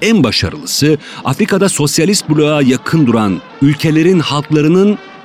en 0.01 0.23
başarılısı 0.23 0.97
Afrika'da 1.23 1.69
sosyalist 1.69 2.29
bloğa 2.29 2.61
yakın 2.61 3.07
duran 3.07 3.41
ülkelerin 3.61 4.19
halklarının 4.19 4.97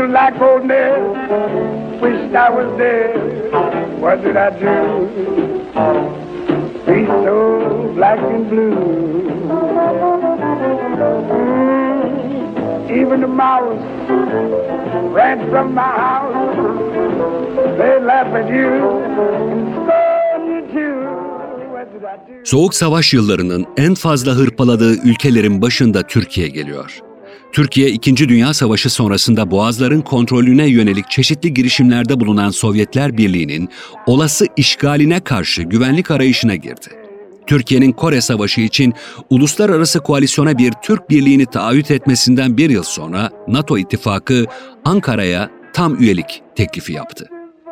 Feel 0.00 0.08
like 0.12 0.40
old 0.40 0.64
Ned. 0.64 1.02
Wished 2.00 2.34
I 2.34 2.48
was 2.56 2.68
dead. 2.78 3.12
What 4.00 4.22
did 4.24 4.34
I 4.34 4.48
do? 4.58 4.76
Be 6.86 7.04
so 7.24 7.92
black 7.96 8.18
and 8.18 8.48
blue. 8.50 8.76
Mm, 11.36 12.90
Even 13.00 13.20
the 13.20 13.26
mouse 13.26 13.84
ran 15.16 15.38
from 15.50 15.74
my 15.74 15.92
house. 16.06 16.56
They 17.78 18.00
laugh 18.10 18.32
at 18.40 18.48
you 18.48 18.72
and 20.32 20.42
you 20.50 20.60
too. 20.72 20.96
Soğuk 22.44 22.74
Savaş 22.74 23.14
yıllarının 23.14 23.66
en 23.76 23.94
fazla 23.94 24.32
hırpaladığı 24.32 24.94
ülkelerin 25.08 25.62
başında 25.62 26.02
Türkiye 26.02 26.48
geliyor. 26.48 27.00
Türkiye, 27.52 27.90
İkinci 27.90 28.28
Dünya 28.28 28.54
Savaşı 28.54 28.90
sonrasında 28.90 29.50
boğazların 29.50 30.00
kontrolüne 30.00 30.66
yönelik 30.66 31.10
çeşitli 31.10 31.54
girişimlerde 31.54 32.20
bulunan 32.20 32.50
Sovyetler 32.50 33.16
Birliği'nin 33.16 33.68
olası 34.06 34.46
işgaline 34.56 35.20
karşı 35.20 35.62
güvenlik 35.62 36.10
arayışına 36.10 36.54
girdi. 36.54 36.88
Türkiye'nin 37.46 37.92
Kore 37.92 38.20
Savaşı 38.20 38.60
için 38.60 38.94
uluslararası 39.30 40.00
koalisyona 40.00 40.58
bir 40.58 40.72
Türk 40.82 41.10
birliğini 41.10 41.46
taahhüt 41.46 41.90
etmesinden 41.90 42.56
bir 42.56 42.70
yıl 42.70 42.82
sonra 42.82 43.30
NATO 43.48 43.78
ittifakı 43.78 44.44
Ankara'ya 44.84 45.50
tam 45.72 46.02
üyelik 46.02 46.42
teklifi 46.56 46.92
yaptı. 46.92 47.28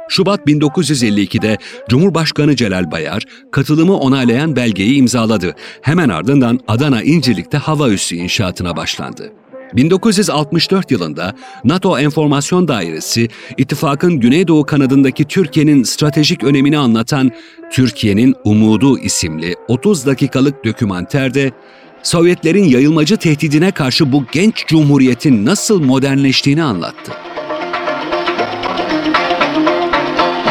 Şubat 0.08 0.40
1952'de 0.46 1.58
Cumhurbaşkanı 1.88 2.56
Celal 2.56 2.90
Bayar 2.90 3.22
katılımı 3.52 3.98
onaylayan 3.98 4.56
belgeyi 4.56 4.94
imzaladı. 4.94 5.54
Hemen 5.82 6.08
ardından 6.08 6.60
Adana 6.68 7.02
İncirlik'te 7.02 7.58
hava 7.58 7.88
üssü 7.88 8.16
inşaatına 8.16 8.76
başlandı. 8.76 9.32
1964 9.76 10.90
yılında 10.90 11.34
NATO 11.64 11.98
Enformasyon 11.98 12.68
Dairesi, 12.68 13.28
ittifakın 13.56 14.20
Güneydoğu 14.20 14.66
kanadındaki 14.66 15.24
Türkiye'nin 15.24 15.82
stratejik 15.82 16.44
önemini 16.44 16.78
anlatan 16.78 17.30
Türkiye'nin 17.72 18.34
Umudu 18.44 18.98
isimli 18.98 19.56
30 19.68 20.06
dakikalık 20.06 20.64
dokümanterde 20.64 21.52
Sovyetlerin 22.02 22.64
yayılmacı 22.64 23.16
tehdidine 23.16 23.70
karşı 23.70 24.12
bu 24.12 24.24
genç 24.32 24.66
cumhuriyetin 24.66 25.46
nasıl 25.46 25.84
modernleştiğini 25.84 26.62
anlattı. 26.62 27.12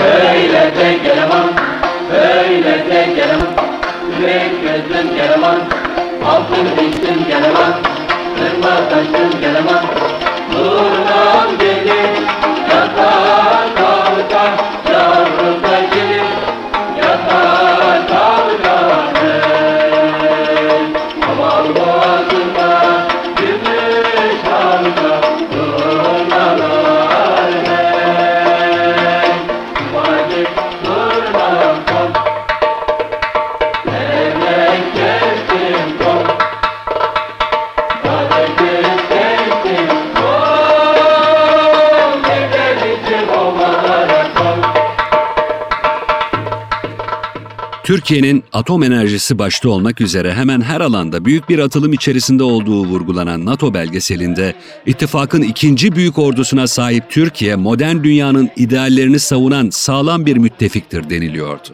Öyle 0.03 0.75
de 0.75 0.97
geleman, 1.03 1.53
öyle 2.12 2.86
de 2.89 3.13
geleman 3.15 3.67
Yürek 4.21 4.51
gözlüm 4.62 5.15
geleman, 5.15 5.62
altın 6.25 6.65
dişlim 6.65 7.27
geleman 7.27 7.96
Kırma 8.47 8.89
taşlım 8.89 9.41
geleman, 9.41 9.83
nurdan 10.53 11.57
gelir 11.60 12.16
Türkiye'nin 47.88 48.43
atom 48.54 48.84
enerjisi 48.84 49.39
başta 49.39 49.69
olmak 49.69 50.02
üzere 50.02 50.34
hemen 50.34 50.62
her 50.62 50.82
alanda 50.82 51.26
büyük 51.26 51.50
bir 51.50 51.60
atılım 51.60 51.93
içerisinde 51.93 52.43
olduğu 52.43 52.86
vurgulanan 52.86 53.45
NATO 53.45 53.73
belgeselinde 53.73 54.54
ittifakın 54.86 55.41
ikinci 55.41 55.95
büyük 55.95 56.19
ordusuna 56.19 56.67
sahip 56.67 57.04
Türkiye 57.10 57.56
modern 57.56 58.04
dünyanın 58.04 58.50
ideallerini 58.56 59.19
savunan 59.19 59.69
sağlam 59.69 60.26
bir 60.26 60.38
müttefiktir 60.38 61.10
deniliyordu. 61.10 61.69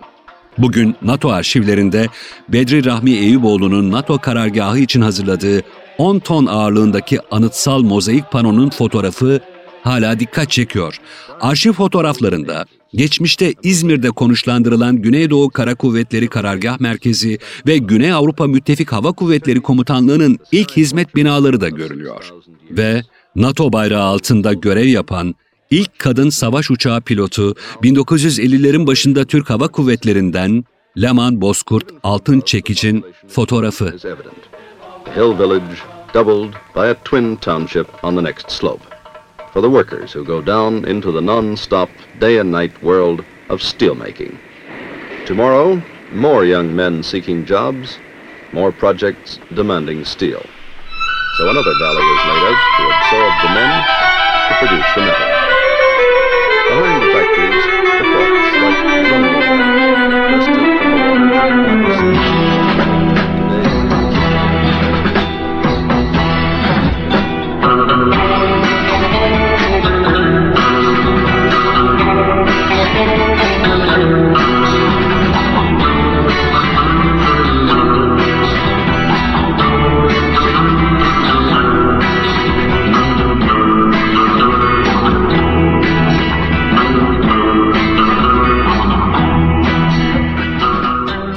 Bugün 0.58 0.96
NATO 1.02 1.30
arşivlerinde 1.30 2.08
Bedri 2.50 2.86
Rahmi 2.86 3.12
Eyüboğlu'nun 3.12 3.92
NATO 3.92 4.18
karargahı 4.18 4.80
için 4.80 5.02
hazırladığı 5.02 5.62
10 5.98 6.20
ton 6.20 6.46
ağırlığındaki 6.46 7.20
anıtsal 7.32 7.82
mozaik 7.82 8.32
panonun 8.32 8.70
fotoğrafı 8.70 9.40
hala 9.84 10.20
dikkat 10.20 10.50
çekiyor. 10.50 11.00
Arşiv 11.42 11.74
fotoğraflarında 11.74 12.66
geçmişte 12.94 13.54
İzmir'de 13.64 14.10
konuşlandırılan 14.10 15.02
Güneydoğu 15.02 15.50
Kara 15.50 15.76
Kuvvetleri 15.76 16.28
Karargah 16.28 16.80
Merkezi 16.80 17.40
ve 17.68 17.78
Güney 17.78 18.12
Avrupa 18.14 18.48
Müttefik 18.48 18.92
Hava 18.92 19.12
Kuvvetleri 19.12 19.62
Komutanlığı'nın 19.62 20.40
ilk 20.52 20.78
hizmet 20.78 21.16
binaları 21.16 21.62
da 21.62 21.70
görülüyor. 21.70 22.30
Ve 22.72 23.02
NATO 23.36 23.74
bayrağı 23.74 24.04
altında 24.04 24.54
görev 24.54 24.88
yapan 24.88 25.36
ilk 25.72 26.00
kadın 26.00 26.30
savaş 26.30 26.72
uçağı 26.72 27.02
pilotu 27.02 27.56
1950'lerin 27.84 28.88
başında 28.88 29.26
Türk 29.26 29.50
Hava 29.50 29.68
Kuvvetleri'nden 29.68 30.64
Leman 31.02 31.42
Bozkurt 31.42 31.86
Altın 32.04 32.42
Çekic'in 32.42 33.06
fotoğrafı. 33.28 33.86
Hill 35.16 35.40
Village 35.40 35.76
doubled 36.14 36.54
by 36.76 36.90
a 36.90 36.94
twin 36.94 37.36
township 37.36 37.88
on 38.04 38.16
the 38.16 38.24
next 38.24 38.52
slope. 38.52 38.93
For 39.54 39.62
the 39.62 39.70
workers 39.70 40.12
who 40.12 40.26
go 40.26 40.42
down 40.42 40.84
into 40.86 41.12
the 41.12 41.22
non-stop 41.22 41.92
day 42.20 42.40
and 42.40 42.52
night 42.52 42.82
world 42.82 43.24
of 43.50 43.62
steelmaking. 43.62 44.40
Tomorrow, 45.28 45.80
more 46.12 46.44
young 46.44 46.76
men 46.76 47.04
seeking 47.04 47.46
jobs, 47.46 48.00
more 48.52 48.72
projects 48.72 49.40
demanding 49.54 50.06
steel. 50.06 50.44
So 51.38 51.50
another 51.50 51.74
valley 51.78 52.02
is 52.02 52.26
laid 52.26 52.44
out 52.50 52.58
to 52.78 52.84
absorb 52.98 53.34
the 53.44 53.50
men 53.54 53.72
to 54.50 54.54
produce 54.58 54.90
the 54.96 55.02
metal. 55.06 55.30
Behind 56.70 56.98
the 57.04 57.10
factories, 57.14 57.66
the 58.00 58.06
ports 58.10 58.58
like 58.58 59.06
Zumwalt, 60.50 60.73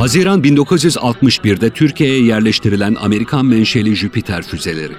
Haziran 0.06 0.42
1961'de 0.42 1.70
Türkiye'ye 1.70 2.24
yerleştirilen 2.24 2.96
Amerikan 3.00 3.46
menşeli 3.46 3.96
Jüpiter 3.96 4.42
füzeleri. 4.42 4.92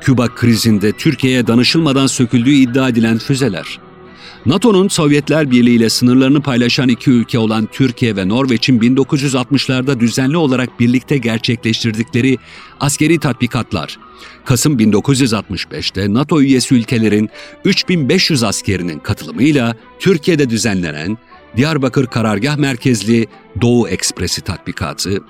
Küba 0.00 0.34
krizinde 0.34 0.92
Türkiye'ye 0.92 1.46
danışılmadan 1.46 2.06
söküldüğü 2.06 2.50
iddia 2.50 2.88
edilen 2.88 3.18
füzeler. 3.18 3.78
NATO'nun 4.46 4.88
Sovyetler 4.88 5.50
Birliği 5.50 5.76
ile 5.76 5.90
sınırlarını 5.90 6.40
paylaşan 6.40 6.88
iki 6.88 7.10
ülke 7.10 7.38
olan 7.38 7.68
Türkiye 7.72 8.16
ve 8.16 8.28
Norveç'in 8.28 8.80
1960'larda 8.80 10.00
düzenli 10.00 10.36
olarak 10.36 10.80
birlikte 10.80 11.18
gerçekleştirdikleri 11.18 12.38
askeri 12.80 13.18
tatbikatlar, 13.18 13.98
Kasım 14.44 14.78
1965'te 14.78 16.14
NATO 16.14 16.40
üyesi 16.40 16.74
ülkelerin 16.74 17.30
3500 17.64 18.42
askerinin 18.42 18.98
katılımıyla 18.98 19.76
Türkiye'de 19.98 20.50
düzenlenen 20.50 21.18
Diyarbakır 21.56 22.06
Karargah 22.06 22.56
Merkezli 22.56 23.26
Doğu 23.60 23.88
Ekspresi 23.88 24.40
tatbikatı, 24.40 25.22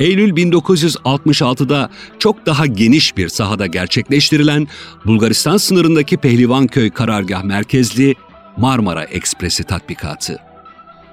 Eylül 0.00 0.30
1966'da 0.30 1.90
çok 2.18 2.46
daha 2.46 2.66
geniş 2.66 3.16
bir 3.16 3.28
sahada 3.28 3.66
gerçekleştirilen 3.66 4.68
Bulgaristan 5.06 5.56
sınırındaki 5.56 6.16
Pehlivanköy 6.16 6.90
Karargah 6.90 7.42
Merkezli 7.42 8.14
Marmara 8.56 9.04
Ekspresi 9.04 9.64
tatbikatı. 9.64 10.38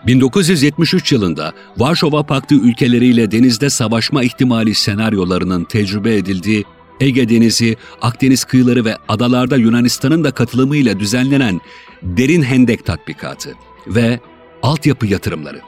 1973 0.08 1.12
yılında 1.12 1.54
Varşova 1.78 2.24
Paktı 2.24 2.56
ülkeleriyle 2.56 3.32
denizde 3.32 3.70
savaşma 3.70 4.24
ihtimali 4.24 4.76
senaryolarının 4.76 5.64
tecrübe 5.64 6.16
edildiği 6.16 6.64
Ege 7.00 7.30
Denizi, 7.30 7.76
Akdeniz 8.02 8.44
kıyıları 8.44 8.86
ve 8.86 8.98
adalarda 9.08 9.58
Yunanistan'ın 9.58 10.24
da 10.24 10.32
katılımıyla 10.32 11.00
düzenlenen 11.00 11.62
Derin 12.04 12.42
Hendek 12.42 12.86
tatbikatı 12.86 13.56
ve 13.88 14.20
altyapı 14.62 15.08
yatırımları. 15.08 15.62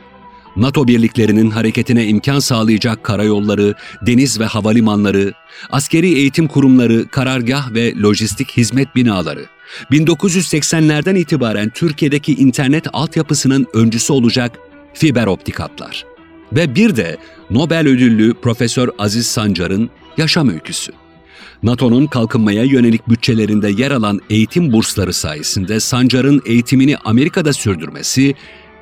NATO 0.55 0.87
birliklerinin 0.87 1.49
hareketine 1.49 2.07
imkan 2.07 2.39
sağlayacak 2.39 3.03
karayolları, 3.03 3.73
deniz 4.01 4.39
ve 4.39 4.45
havalimanları, 4.45 5.33
askeri 5.69 6.13
eğitim 6.13 6.47
kurumları, 6.47 7.07
karargah 7.07 7.73
ve 7.73 7.93
lojistik 7.95 8.57
hizmet 8.57 8.95
binaları, 8.95 9.45
1980'lerden 9.91 11.15
itibaren 11.15 11.69
Türkiye'deki 11.69 12.35
internet 12.35 12.87
altyapısının 12.93 13.67
öncüsü 13.73 14.13
olacak 14.13 14.59
fiber 14.93 15.27
optik 15.27 15.59
hatlar. 15.59 16.05
Ve 16.53 16.75
bir 16.75 16.95
de 16.95 17.17
Nobel 17.49 17.87
ödüllü 17.87 18.33
Profesör 18.33 18.89
Aziz 18.97 19.27
Sancar'ın 19.27 19.89
yaşam 20.17 20.49
öyküsü. 20.49 20.91
NATO'nun 21.63 22.07
kalkınmaya 22.07 22.63
yönelik 22.63 23.09
bütçelerinde 23.09 23.69
yer 23.69 23.91
alan 23.91 24.19
eğitim 24.29 24.71
bursları 24.71 25.13
sayesinde 25.13 25.79
Sancar'ın 25.79 26.41
eğitimini 26.45 26.97
Amerika'da 26.97 27.53
sürdürmesi 27.53 28.35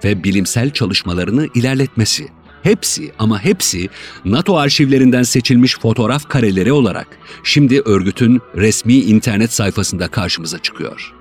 ve 0.03 0.23
bilimsel 0.23 0.69
çalışmalarını 0.69 1.47
ilerletmesi. 1.55 2.27
Hepsi 2.63 3.11
ama 3.19 3.43
hepsi 3.43 3.89
NATO 4.25 4.57
arşivlerinden 4.57 5.23
seçilmiş 5.23 5.79
fotoğraf 5.79 6.29
kareleri 6.29 6.71
olarak 6.71 7.07
şimdi 7.43 7.81
örgütün 7.81 8.41
resmi 8.55 8.93
internet 8.93 9.53
sayfasında 9.53 10.07
karşımıza 10.07 10.59
çıkıyor. 10.59 11.13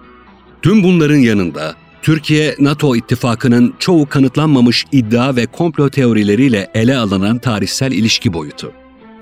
Tüm 0.62 0.82
bunların 0.82 1.16
yanında 1.16 1.74
Türkiye, 2.02 2.56
NATO 2.58 2.96
ittifakının 2.96 3.74
çoğu 3.78 4.06
kanıtlanmamış 4.06 4.84
iddia 4.92 5.36
ve 5.36 5.46
komplo 5.46 5.90
teorileriyle 5.90 6.70
ele 6.74 6.96
alınan 6.96 7.38
tarihsel 7.38 7.92
ilişki 7.92 8.32
boyutu. 8.32 8.72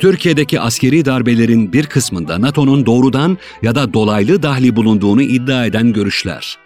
Türkiye'deki 0.00 0.60
askeri 0.60 1.04
darbelerin 1.04 1.72
bir 1.72 1.86
kısmında 1.86 2.40
NATO'nun 2.40 2.86
doğrudan 2.86 3.38
ya 3.62 3.74
da 3.74 3.94
dolaylı 3.94 4.42
dahli 4.42 4.76
bulunduğunu 4.76 5.22
iddia 5.22 5.66
eden 5.66 5.92
görüşler 5.92 6.58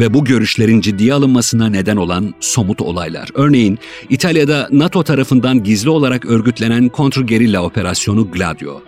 ve 0.00 0.14
bu 0.14 0.24
görüşlerin 0.24 0.80
ciddiye 0.80 1.14
alınmasına 1.14 1.68
neden 1.68 1.96
olan 1.96 2.34
somut 2.40 2.80
olaylar. 2.80 3.28
Örneğin 3.34 3.78
İtalya'da 4.10 4.68
NATO 4.72 5.02
tarafından 5.02 5.62
gizli 5.62 5.90
olarak 5.90 6.26
örgütlenen 6.26 6.88
kontrgerilla 6.88 7.62
operasyonu 7.62 8.30
Gladio, 8.30 8.82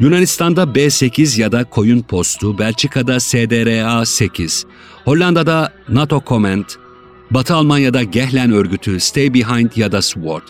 Yunanistan'da 0.00 0.62
B8 0.62 1.40
ya 1.40 1.52
da 1.52 1.64
Koyun 1.64 2.02
Postu, 2.02 2.58
Belçika'da 2.58 3.14
SDRA-8, 3.16 4.64
Hollanda'da 5.04 5.72
NATO 5.88 6.22
Command, 6.26 6.64
Batı 7.30 7.54
Almanya'da 7.54 8.02
Gehlen 8.02 8.52
örgütü 8.52 9.00
Stay 9.00 9.34
Behind 9.34 9.70
ya 9.76 9.92
da 9.92 10.02
SWORD, 10.02 10.42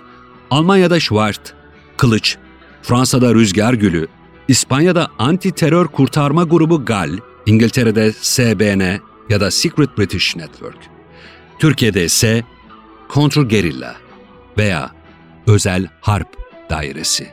Almanya'da 0.50 1.00
Schwart, 1.00 1.54
Kılıç, 1.96 2.36
Fransa'da 2.82 3.34
Rüzgar 3.34 3.74
Gülü, 3.74 4.08
İspanya'da 4.48 5.08
Anti 5.18 5.52
Terör 5.52 5.86
Kurtarma 5.86 6.44
Grubu 6.44 6.84
GAL, 6.84 7.18
İngiltere'de 7.46 8.12
SBN 8.12 9.00
ya 9.28 9.40
da 9.40 9.50
Secret 9.50 9.98
British 9.98 10.36
Network, 10.36 10.78
Türkiye'de 11.58 12.04
ise 12.04 12.44
Kontrgerilla 13.08 13.96
veya 14.58 14.90
Özel 15.46 15.88
Harp 16.00 16.28
Dairesi. 16.70 17.26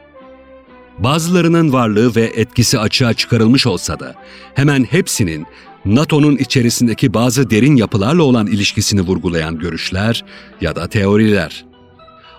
Bazılarının 0.99 1.73
varlığı 1.73 2.15
ve 2.15 2.21
etkisi 2.21 2.79
açığa 2.79 3.13
çıkarılmış 3.13 3.67
olsa 3.67 3.99
da 3.99 4.15
hemen 4.55 4.83
hepsinin 4.83 5.45
NATO'nun 5.85 6.37
içerisindeki 6.37 7.13
bazı 7.13 7.49
derin 7.49 7.75
yapılarla 7.75 8.23
olan 8.23 8.47
ilişkisini 8.47 9.01
vurgulayan 9.01 9.59
görüşler 9.59 10.25
ya 10.61 10.75
da 10.75 10.87
teoriler. 10.87 11.65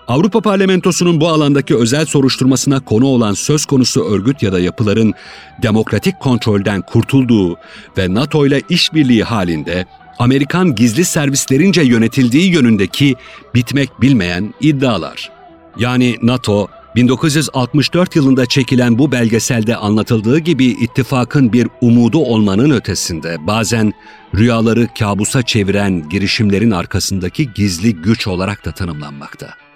Avrupa 0.09 0.41
Parlamentosu'nun 0.41 1.21
bu 1.21 1.27
alandaki 1.27 1.75
özel 1.75 2.05
soruşturmasına 2.05 2.79
konu 2.79 3.05
olan 3.05 3.33
söz 3.33 3.65
konusu 3.65 4.03
örgüt 4.03 4.43
ya 4.43 4.51
da 4.51 4.59
yapıların 4.59 5.13
demokratik 5.61 6.19
kontrolden 6.19 6.81
kurtulduğu 6.81 7.57
ve 7.97 8.13
NATO 8.13 8.45
ile 8.45 8.61
işbirliği 8.69 9.23
halinde 9.23 9.85
Amerikan 10.19 10.75
gizli 10.75 11.05
servislerince 11.05 11.81
yönetildiği 11.81 12.53
yönündeki 12.53 13.15
bitmek 13.55 14.01
bilmeyen 14.01 14.53
iddialar. 14.61 15.31
Yani 15.77 16.15
NATO 16.21 16.67
1964 16.95 18.15
yılında 18.15 18.45
çekilen 18.45 18.97
bu 18.97 19.11
belgeselde 19.11 19.75
anlatıldığı 19.75 20.39
gibi 20.39 20.65
ittifakın 20.65 21.53
bir 21.53 21.67
umudu 21.81 22.17
olmanın 22.17 22.71
ötesinde 22.71 23.37
bazen 23.47 23.93
rüyaları 24.35 24.87
kabusa 24.99 25.41
çeviren 25.41 26.09
girişimlerin 26.09 26.71
arkasındaki 26.71 27.53
gizli 27.53 27.95
güç 27.95 28.27
olarak 28.27 28.65
da 28.65 28.71
tanımlanmakta. 28.71 29.68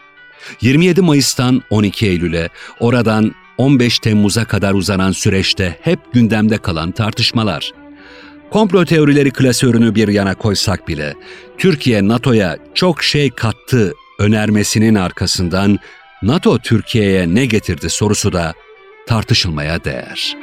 27 0.61 1.01
Mayıs'tan 1.01 1.61
12 1.69 2.07
Eylül'e, 2.07 2.49
oradan 2.79 3.35
15 3.57 3.99
Temmuz'a 3.99 4.45
kadar 4.45 4.73
uzanan 4.73 5.11
süreçte 5.11 5.79
hep 5.81 5.99
gündemde 6.13 6.57
kalan 6.57 6.91
tartışmalar. 6.91 7.71
Komplo 8.51 8.85
teorileri 8.85 9.31
klasörünü 9.31 9.95
bir 9.95 10.07
yana 10.07 10.35
koysak 10.35 10.87
bile, 10.87 11.13
Türkiye 11.57 12.07
NATO'ya 12.07 12.57
çok 12.73 13.03
şey 13.03 13.29
kattı 13.29 13.93
önermesinin 14.19 14.95
arkasından 14.95 15.79
NATO 16.23 16.59
Türkiye'ye 16.59 17.35
ne 17.35 17.45
getirdi 17.45 17.89
sorusu 17.89 18.33
da 18.33 18.53
tartışılmaya 19.07 19.83
değer. 19.83 20.37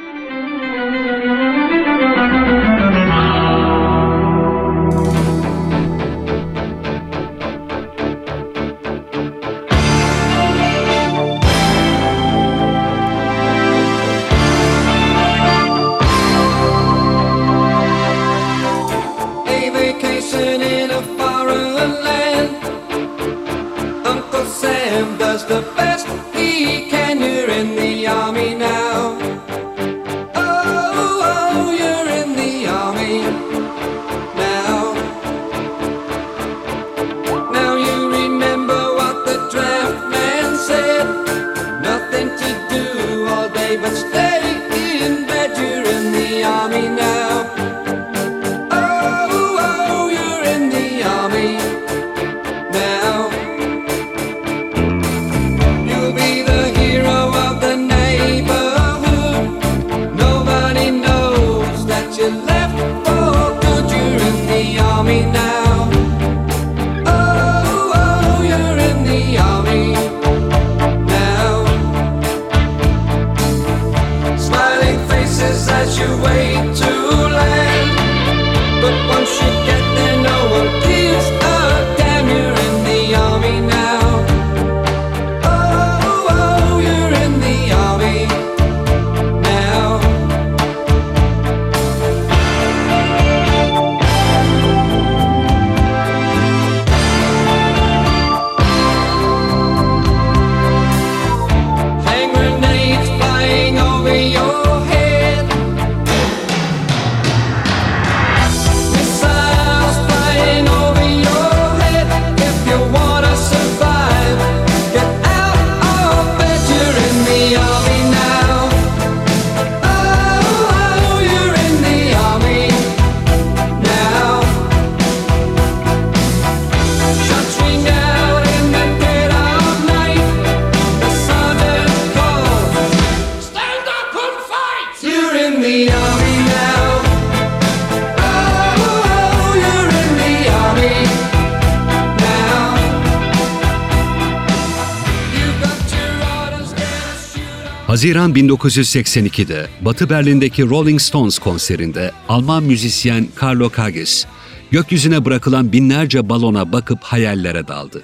Haziran 147.91 148.33
1982'de 148.33 149.67
Batı 149.81 150.09
Berlin'deki 150.09 150.63
Rolling 150.63 151.01
Stones 151.01 151.39
konserinde 151.39 152.11
Alman 152.29 152.63
müzisyen 152.63 153.27
Carlo 153.41 153.69
Kagis, 153.69 154.25
gökyüzüne 154.71 155.25
bırakılan 155.25 155.71
binlerce 155.71 156.29
balona 156.29 156.71
bakıp 156.71 156.99
hayallere 157.03 157.67
daldı. 157.67 158.03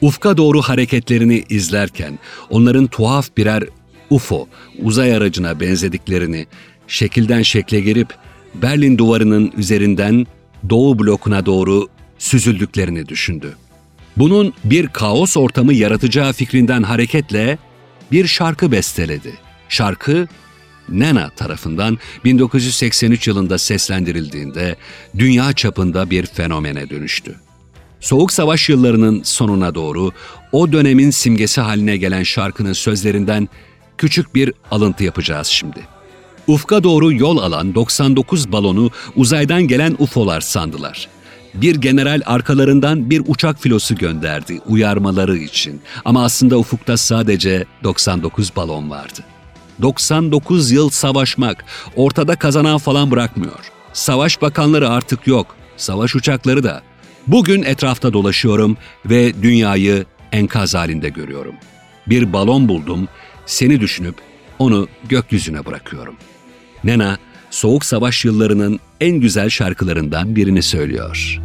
Ufka 0.00 0.36
doğru 0.36 0.62
hareketlerini 0.62 1.44
izlerken 1.48 2.18
onların 2.50 2.86
tuhaf 2.86 3.36
birer 3.36 3.64
UFO, 4.10 4.48
uzay 4.82 5.16
aracına 5.16 5.60
benzediklerini, 5.60 6.46
şekilden 6.88 7.42
şekle 7.42 7.80
girip 7.80 8.14
Berlin 8.54 8.98
duvarının 8.98 9.52
üzerinden 9.56 10.26
doğu 10.70 10.98
blokuna 10.98 11.46
doğru 11.46 11.88
süzüldüklerini 12.18 13.08
düşündü. 13.08 13.56
Bunun 14.16 14.54
bir 14.64 14.86
kaos 14.88 15.36
ortamı 15.36 15.72
yaratacağı 15.72 16.32
fikrinden 16.32 16.82
hareketle 16.82 17.58
bir 18.12 18.26
şarkı 18.26 18.72
besteledi. 18.72 19.34
Şarkı 19.68 20.28
Nena 20.88 21.30
tarafından 21.30 21.98
1983 22.24 23.28
yılında 23.28 23.58
seslendirildiğinde 23.58 24.76
dünya 25.18 25.52
çapında 25.52 26.10
bir 26.10 26.26
fenomene 26.26 26.90
dönüştü. 26.90 27.36
Soğuk 28.00 28.32
Savaş 28.32 28.68
yıllarının 28.68 29.22
sonuna 29.22 29.74
doğru 29.74 30.12
o 30.52 30.72
dönemin 30.72 31.10
simgesi 31.10 31.60
haline 31.60 31.96
gelen 31.96 32.22
şarkının 32.22 32.72
sözlerinden 32.72 33.48
küçük 33.98 34.34
bir 34.34 34.52
alıntı 34.70 35.04
yapacağız 35.04 35.46
şimdi. 35.46 35.80
Ufka 36.46 36.82
doğru 36.82 37.12
yol 37.12 37.38
alan 37.38 37.74
99 37.74 38.52
balonu 38.52 38.90
uzaydan 39.16 39.62
gelen 39.62 39.96
UFO'lar 39.98 40.40
sandılar. 40.40 41.08
Bir 41.54 41.74
general 41.74 42.22
arkalarından 42.26 43.10
bir 43.10 43.22
uçak 43.26 43.62
filosu 43.62 43.94
gönderdi 43.94 44.60
uyarmaları 44.66 45.36
için. 45.36 45.80
Ama 46.04 46.24
aslında 46.24 46.58
ufukta 46.58 46.96
sadece 46.96 47.64
99 47.84 48.56
balon 48.56 48.90
vardı. 48.90 49.20
99 49.82 50.70
yıl 50.70 50.90
savaşmak 50.90 51.64
ortada 51.96 52.36
kazanan 52.36 52.78
falan 52.78 53.10
bırakmıyor. 53.10 53.70
Savaş 53.92 54.42
bakanları 54.42 54.88
artık 54.88 55.26
yok. 55.26 55.56
Savaş 55.76 56.16
uçakları 56.16 56.62
da. 56.62 56.82
Bugün 57.26 57.62
etrafta 57.62 58.12
dolaşıyorum 58.12 58.76
ve 59.06 59.42
dünyayı 59.42 60.04
enkaz 60.32 60.74
halinde 60.74 61.08
görüyorum. 61.08 61.54
Bir 62.06 62.32
balon 62.32 62.68
buldum, 62.68 63.08
seni 63.46 63.80
düşünüp 63.80 64.14
onu 64.58 64.88
gökyüzüne 65.08 65.66
bırakıyorum. 65.66 66.16
Nena, 66.84 67.18
Soğuk 67.50 67.84
Savaş 67.84 68.24
yıllarının 68.24 68.80
en 69.00 69.20
güzel 69.20 69.48
şarkılarından 69.50 70.36
birini 70.36 70.62
söylüyor. 70.62 71.40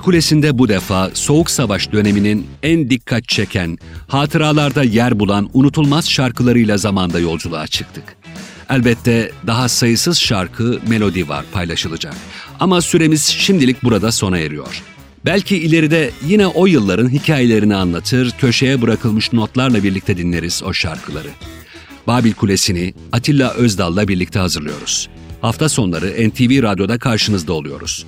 Kulesi'nde 0.00 0.58
bu 0.58 0.68
defa 0.68 1.10
Soğuk 1.14 1.50
Savaş 1.50 1.92
döneminin 1.92 2.46
en 2.62 2.90
dikkat 2.90 3.28
çeken, 3.28 3.78
hatıralarda 4.08 4.82
yer 4.82 5.20
bulan 5.20 5.50
unutulmaz 5.54 6.10
şarkılarıyla 6.10 6.78
zamanda 6.78 7.18
yolculuğa 7.18 7.66
çıktık. 7.66 8.16
Elbette 8.70 9.32
daha 9.46 9.68
sayısız 9.68 10.18
şarkı, 10.18 10.80
melodi 10.88 11.28
var 11.28 11.44
paylaşılacak. 11.52 12.14
Ama 12.60 12.80
süremiz 12.80 13.24
şimdilik 13.26 13.82
burada 13.82 14.12
sona 14.12 14.38
eriyor. 14.38 14.82
Belki 15.24 15.56
ileride 15.56 16.10
yine 16.26 16.46
o 16.46 16.66
yılların 16.66 17.08
hikayelerini 17.08 17.76
anlatır, 17.76 18.30
köşeye 18.30 18.82
bırakılmış 18.82 19.32
notlarla 19.32 19.82
birlikte 19.82 20.16
dinleriz 20.16 20.62
o 20.62 20.72
şarkıları. 20.72 21.28
Babil 22.06 22.32
Kulesi'ni 22.32 22.94
Atilla 23.12 23.50
Özdal'la 23.54 24.08
birlikte 24.08 24.38
hazırlıyoruz. 24.38 25.08
Hafta 25.40 25.68
sonları 25.68 26.28
NTV 26.28 26.62
Radyo'da 26.62 26.98
karşınızda 26.98 27.52
oluyoruz. 27.52 28.06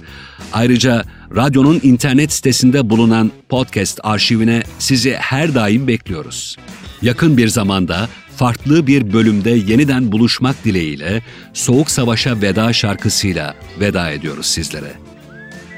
Ayrıca 0.52 1.04
radyonun 1.36 1.80
internet 1.82 2.32
sitesinde 2.32 2.90
bulunan 2.90 3.32
podcast 3.48 4.00
arşivine 4.02 4.62
sizi 4.78 5.14
her 5.14 5.54
daim 5.54 5.88
bekliyoruz. 5.88 6.56
Yakın 7.02 7.36
bir 7.36 7.48
zamanda 7.48 8.08
farklı 8.36 8.86
bir 8.86 9.12
bölümde 9.12 9.50
yeniden 9.50 10.12
buluşmak 10.12 10.64
dileğiyle 10.64 11.22
Soğuk 11.52 11.90
Savaş'a 11.90 12.40
veda 12.40 12.72
şarkısıyla 12.72 13.54
veda 13.80 14.10
ediyoruz 14.10 14.46
sizlere. 14.46 14.92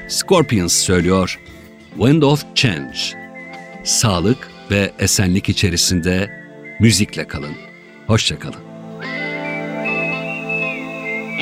Scorpions 0.09 0.73
söylüyor 0.73 1.39
Wind 1.97 2.21
of 2.21 2.43
Change. 2.55 2.97
Sağlık 3.83 4.37
ve 4.71 4.91
esenlik 4.99 5.49
içerisinde 5.49 6.29
müzikle 6.79 7.27
kalın. 7.27 7.53
Hoşçakalın. 8.07 8.64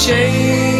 change. 0.00 0.79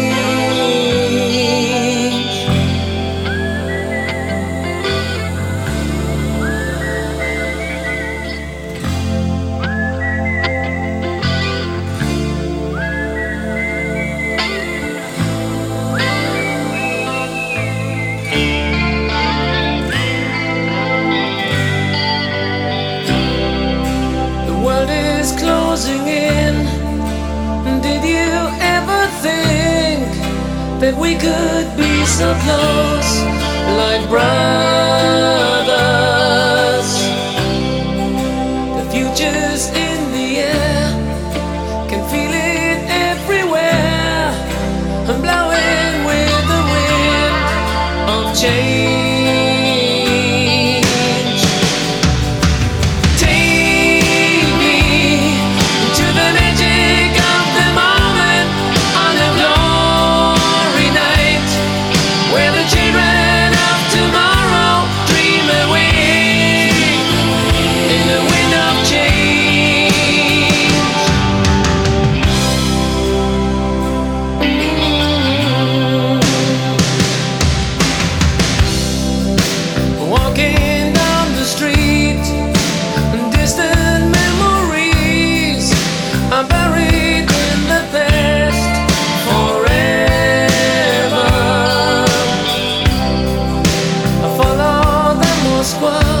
world. 95.81 96.20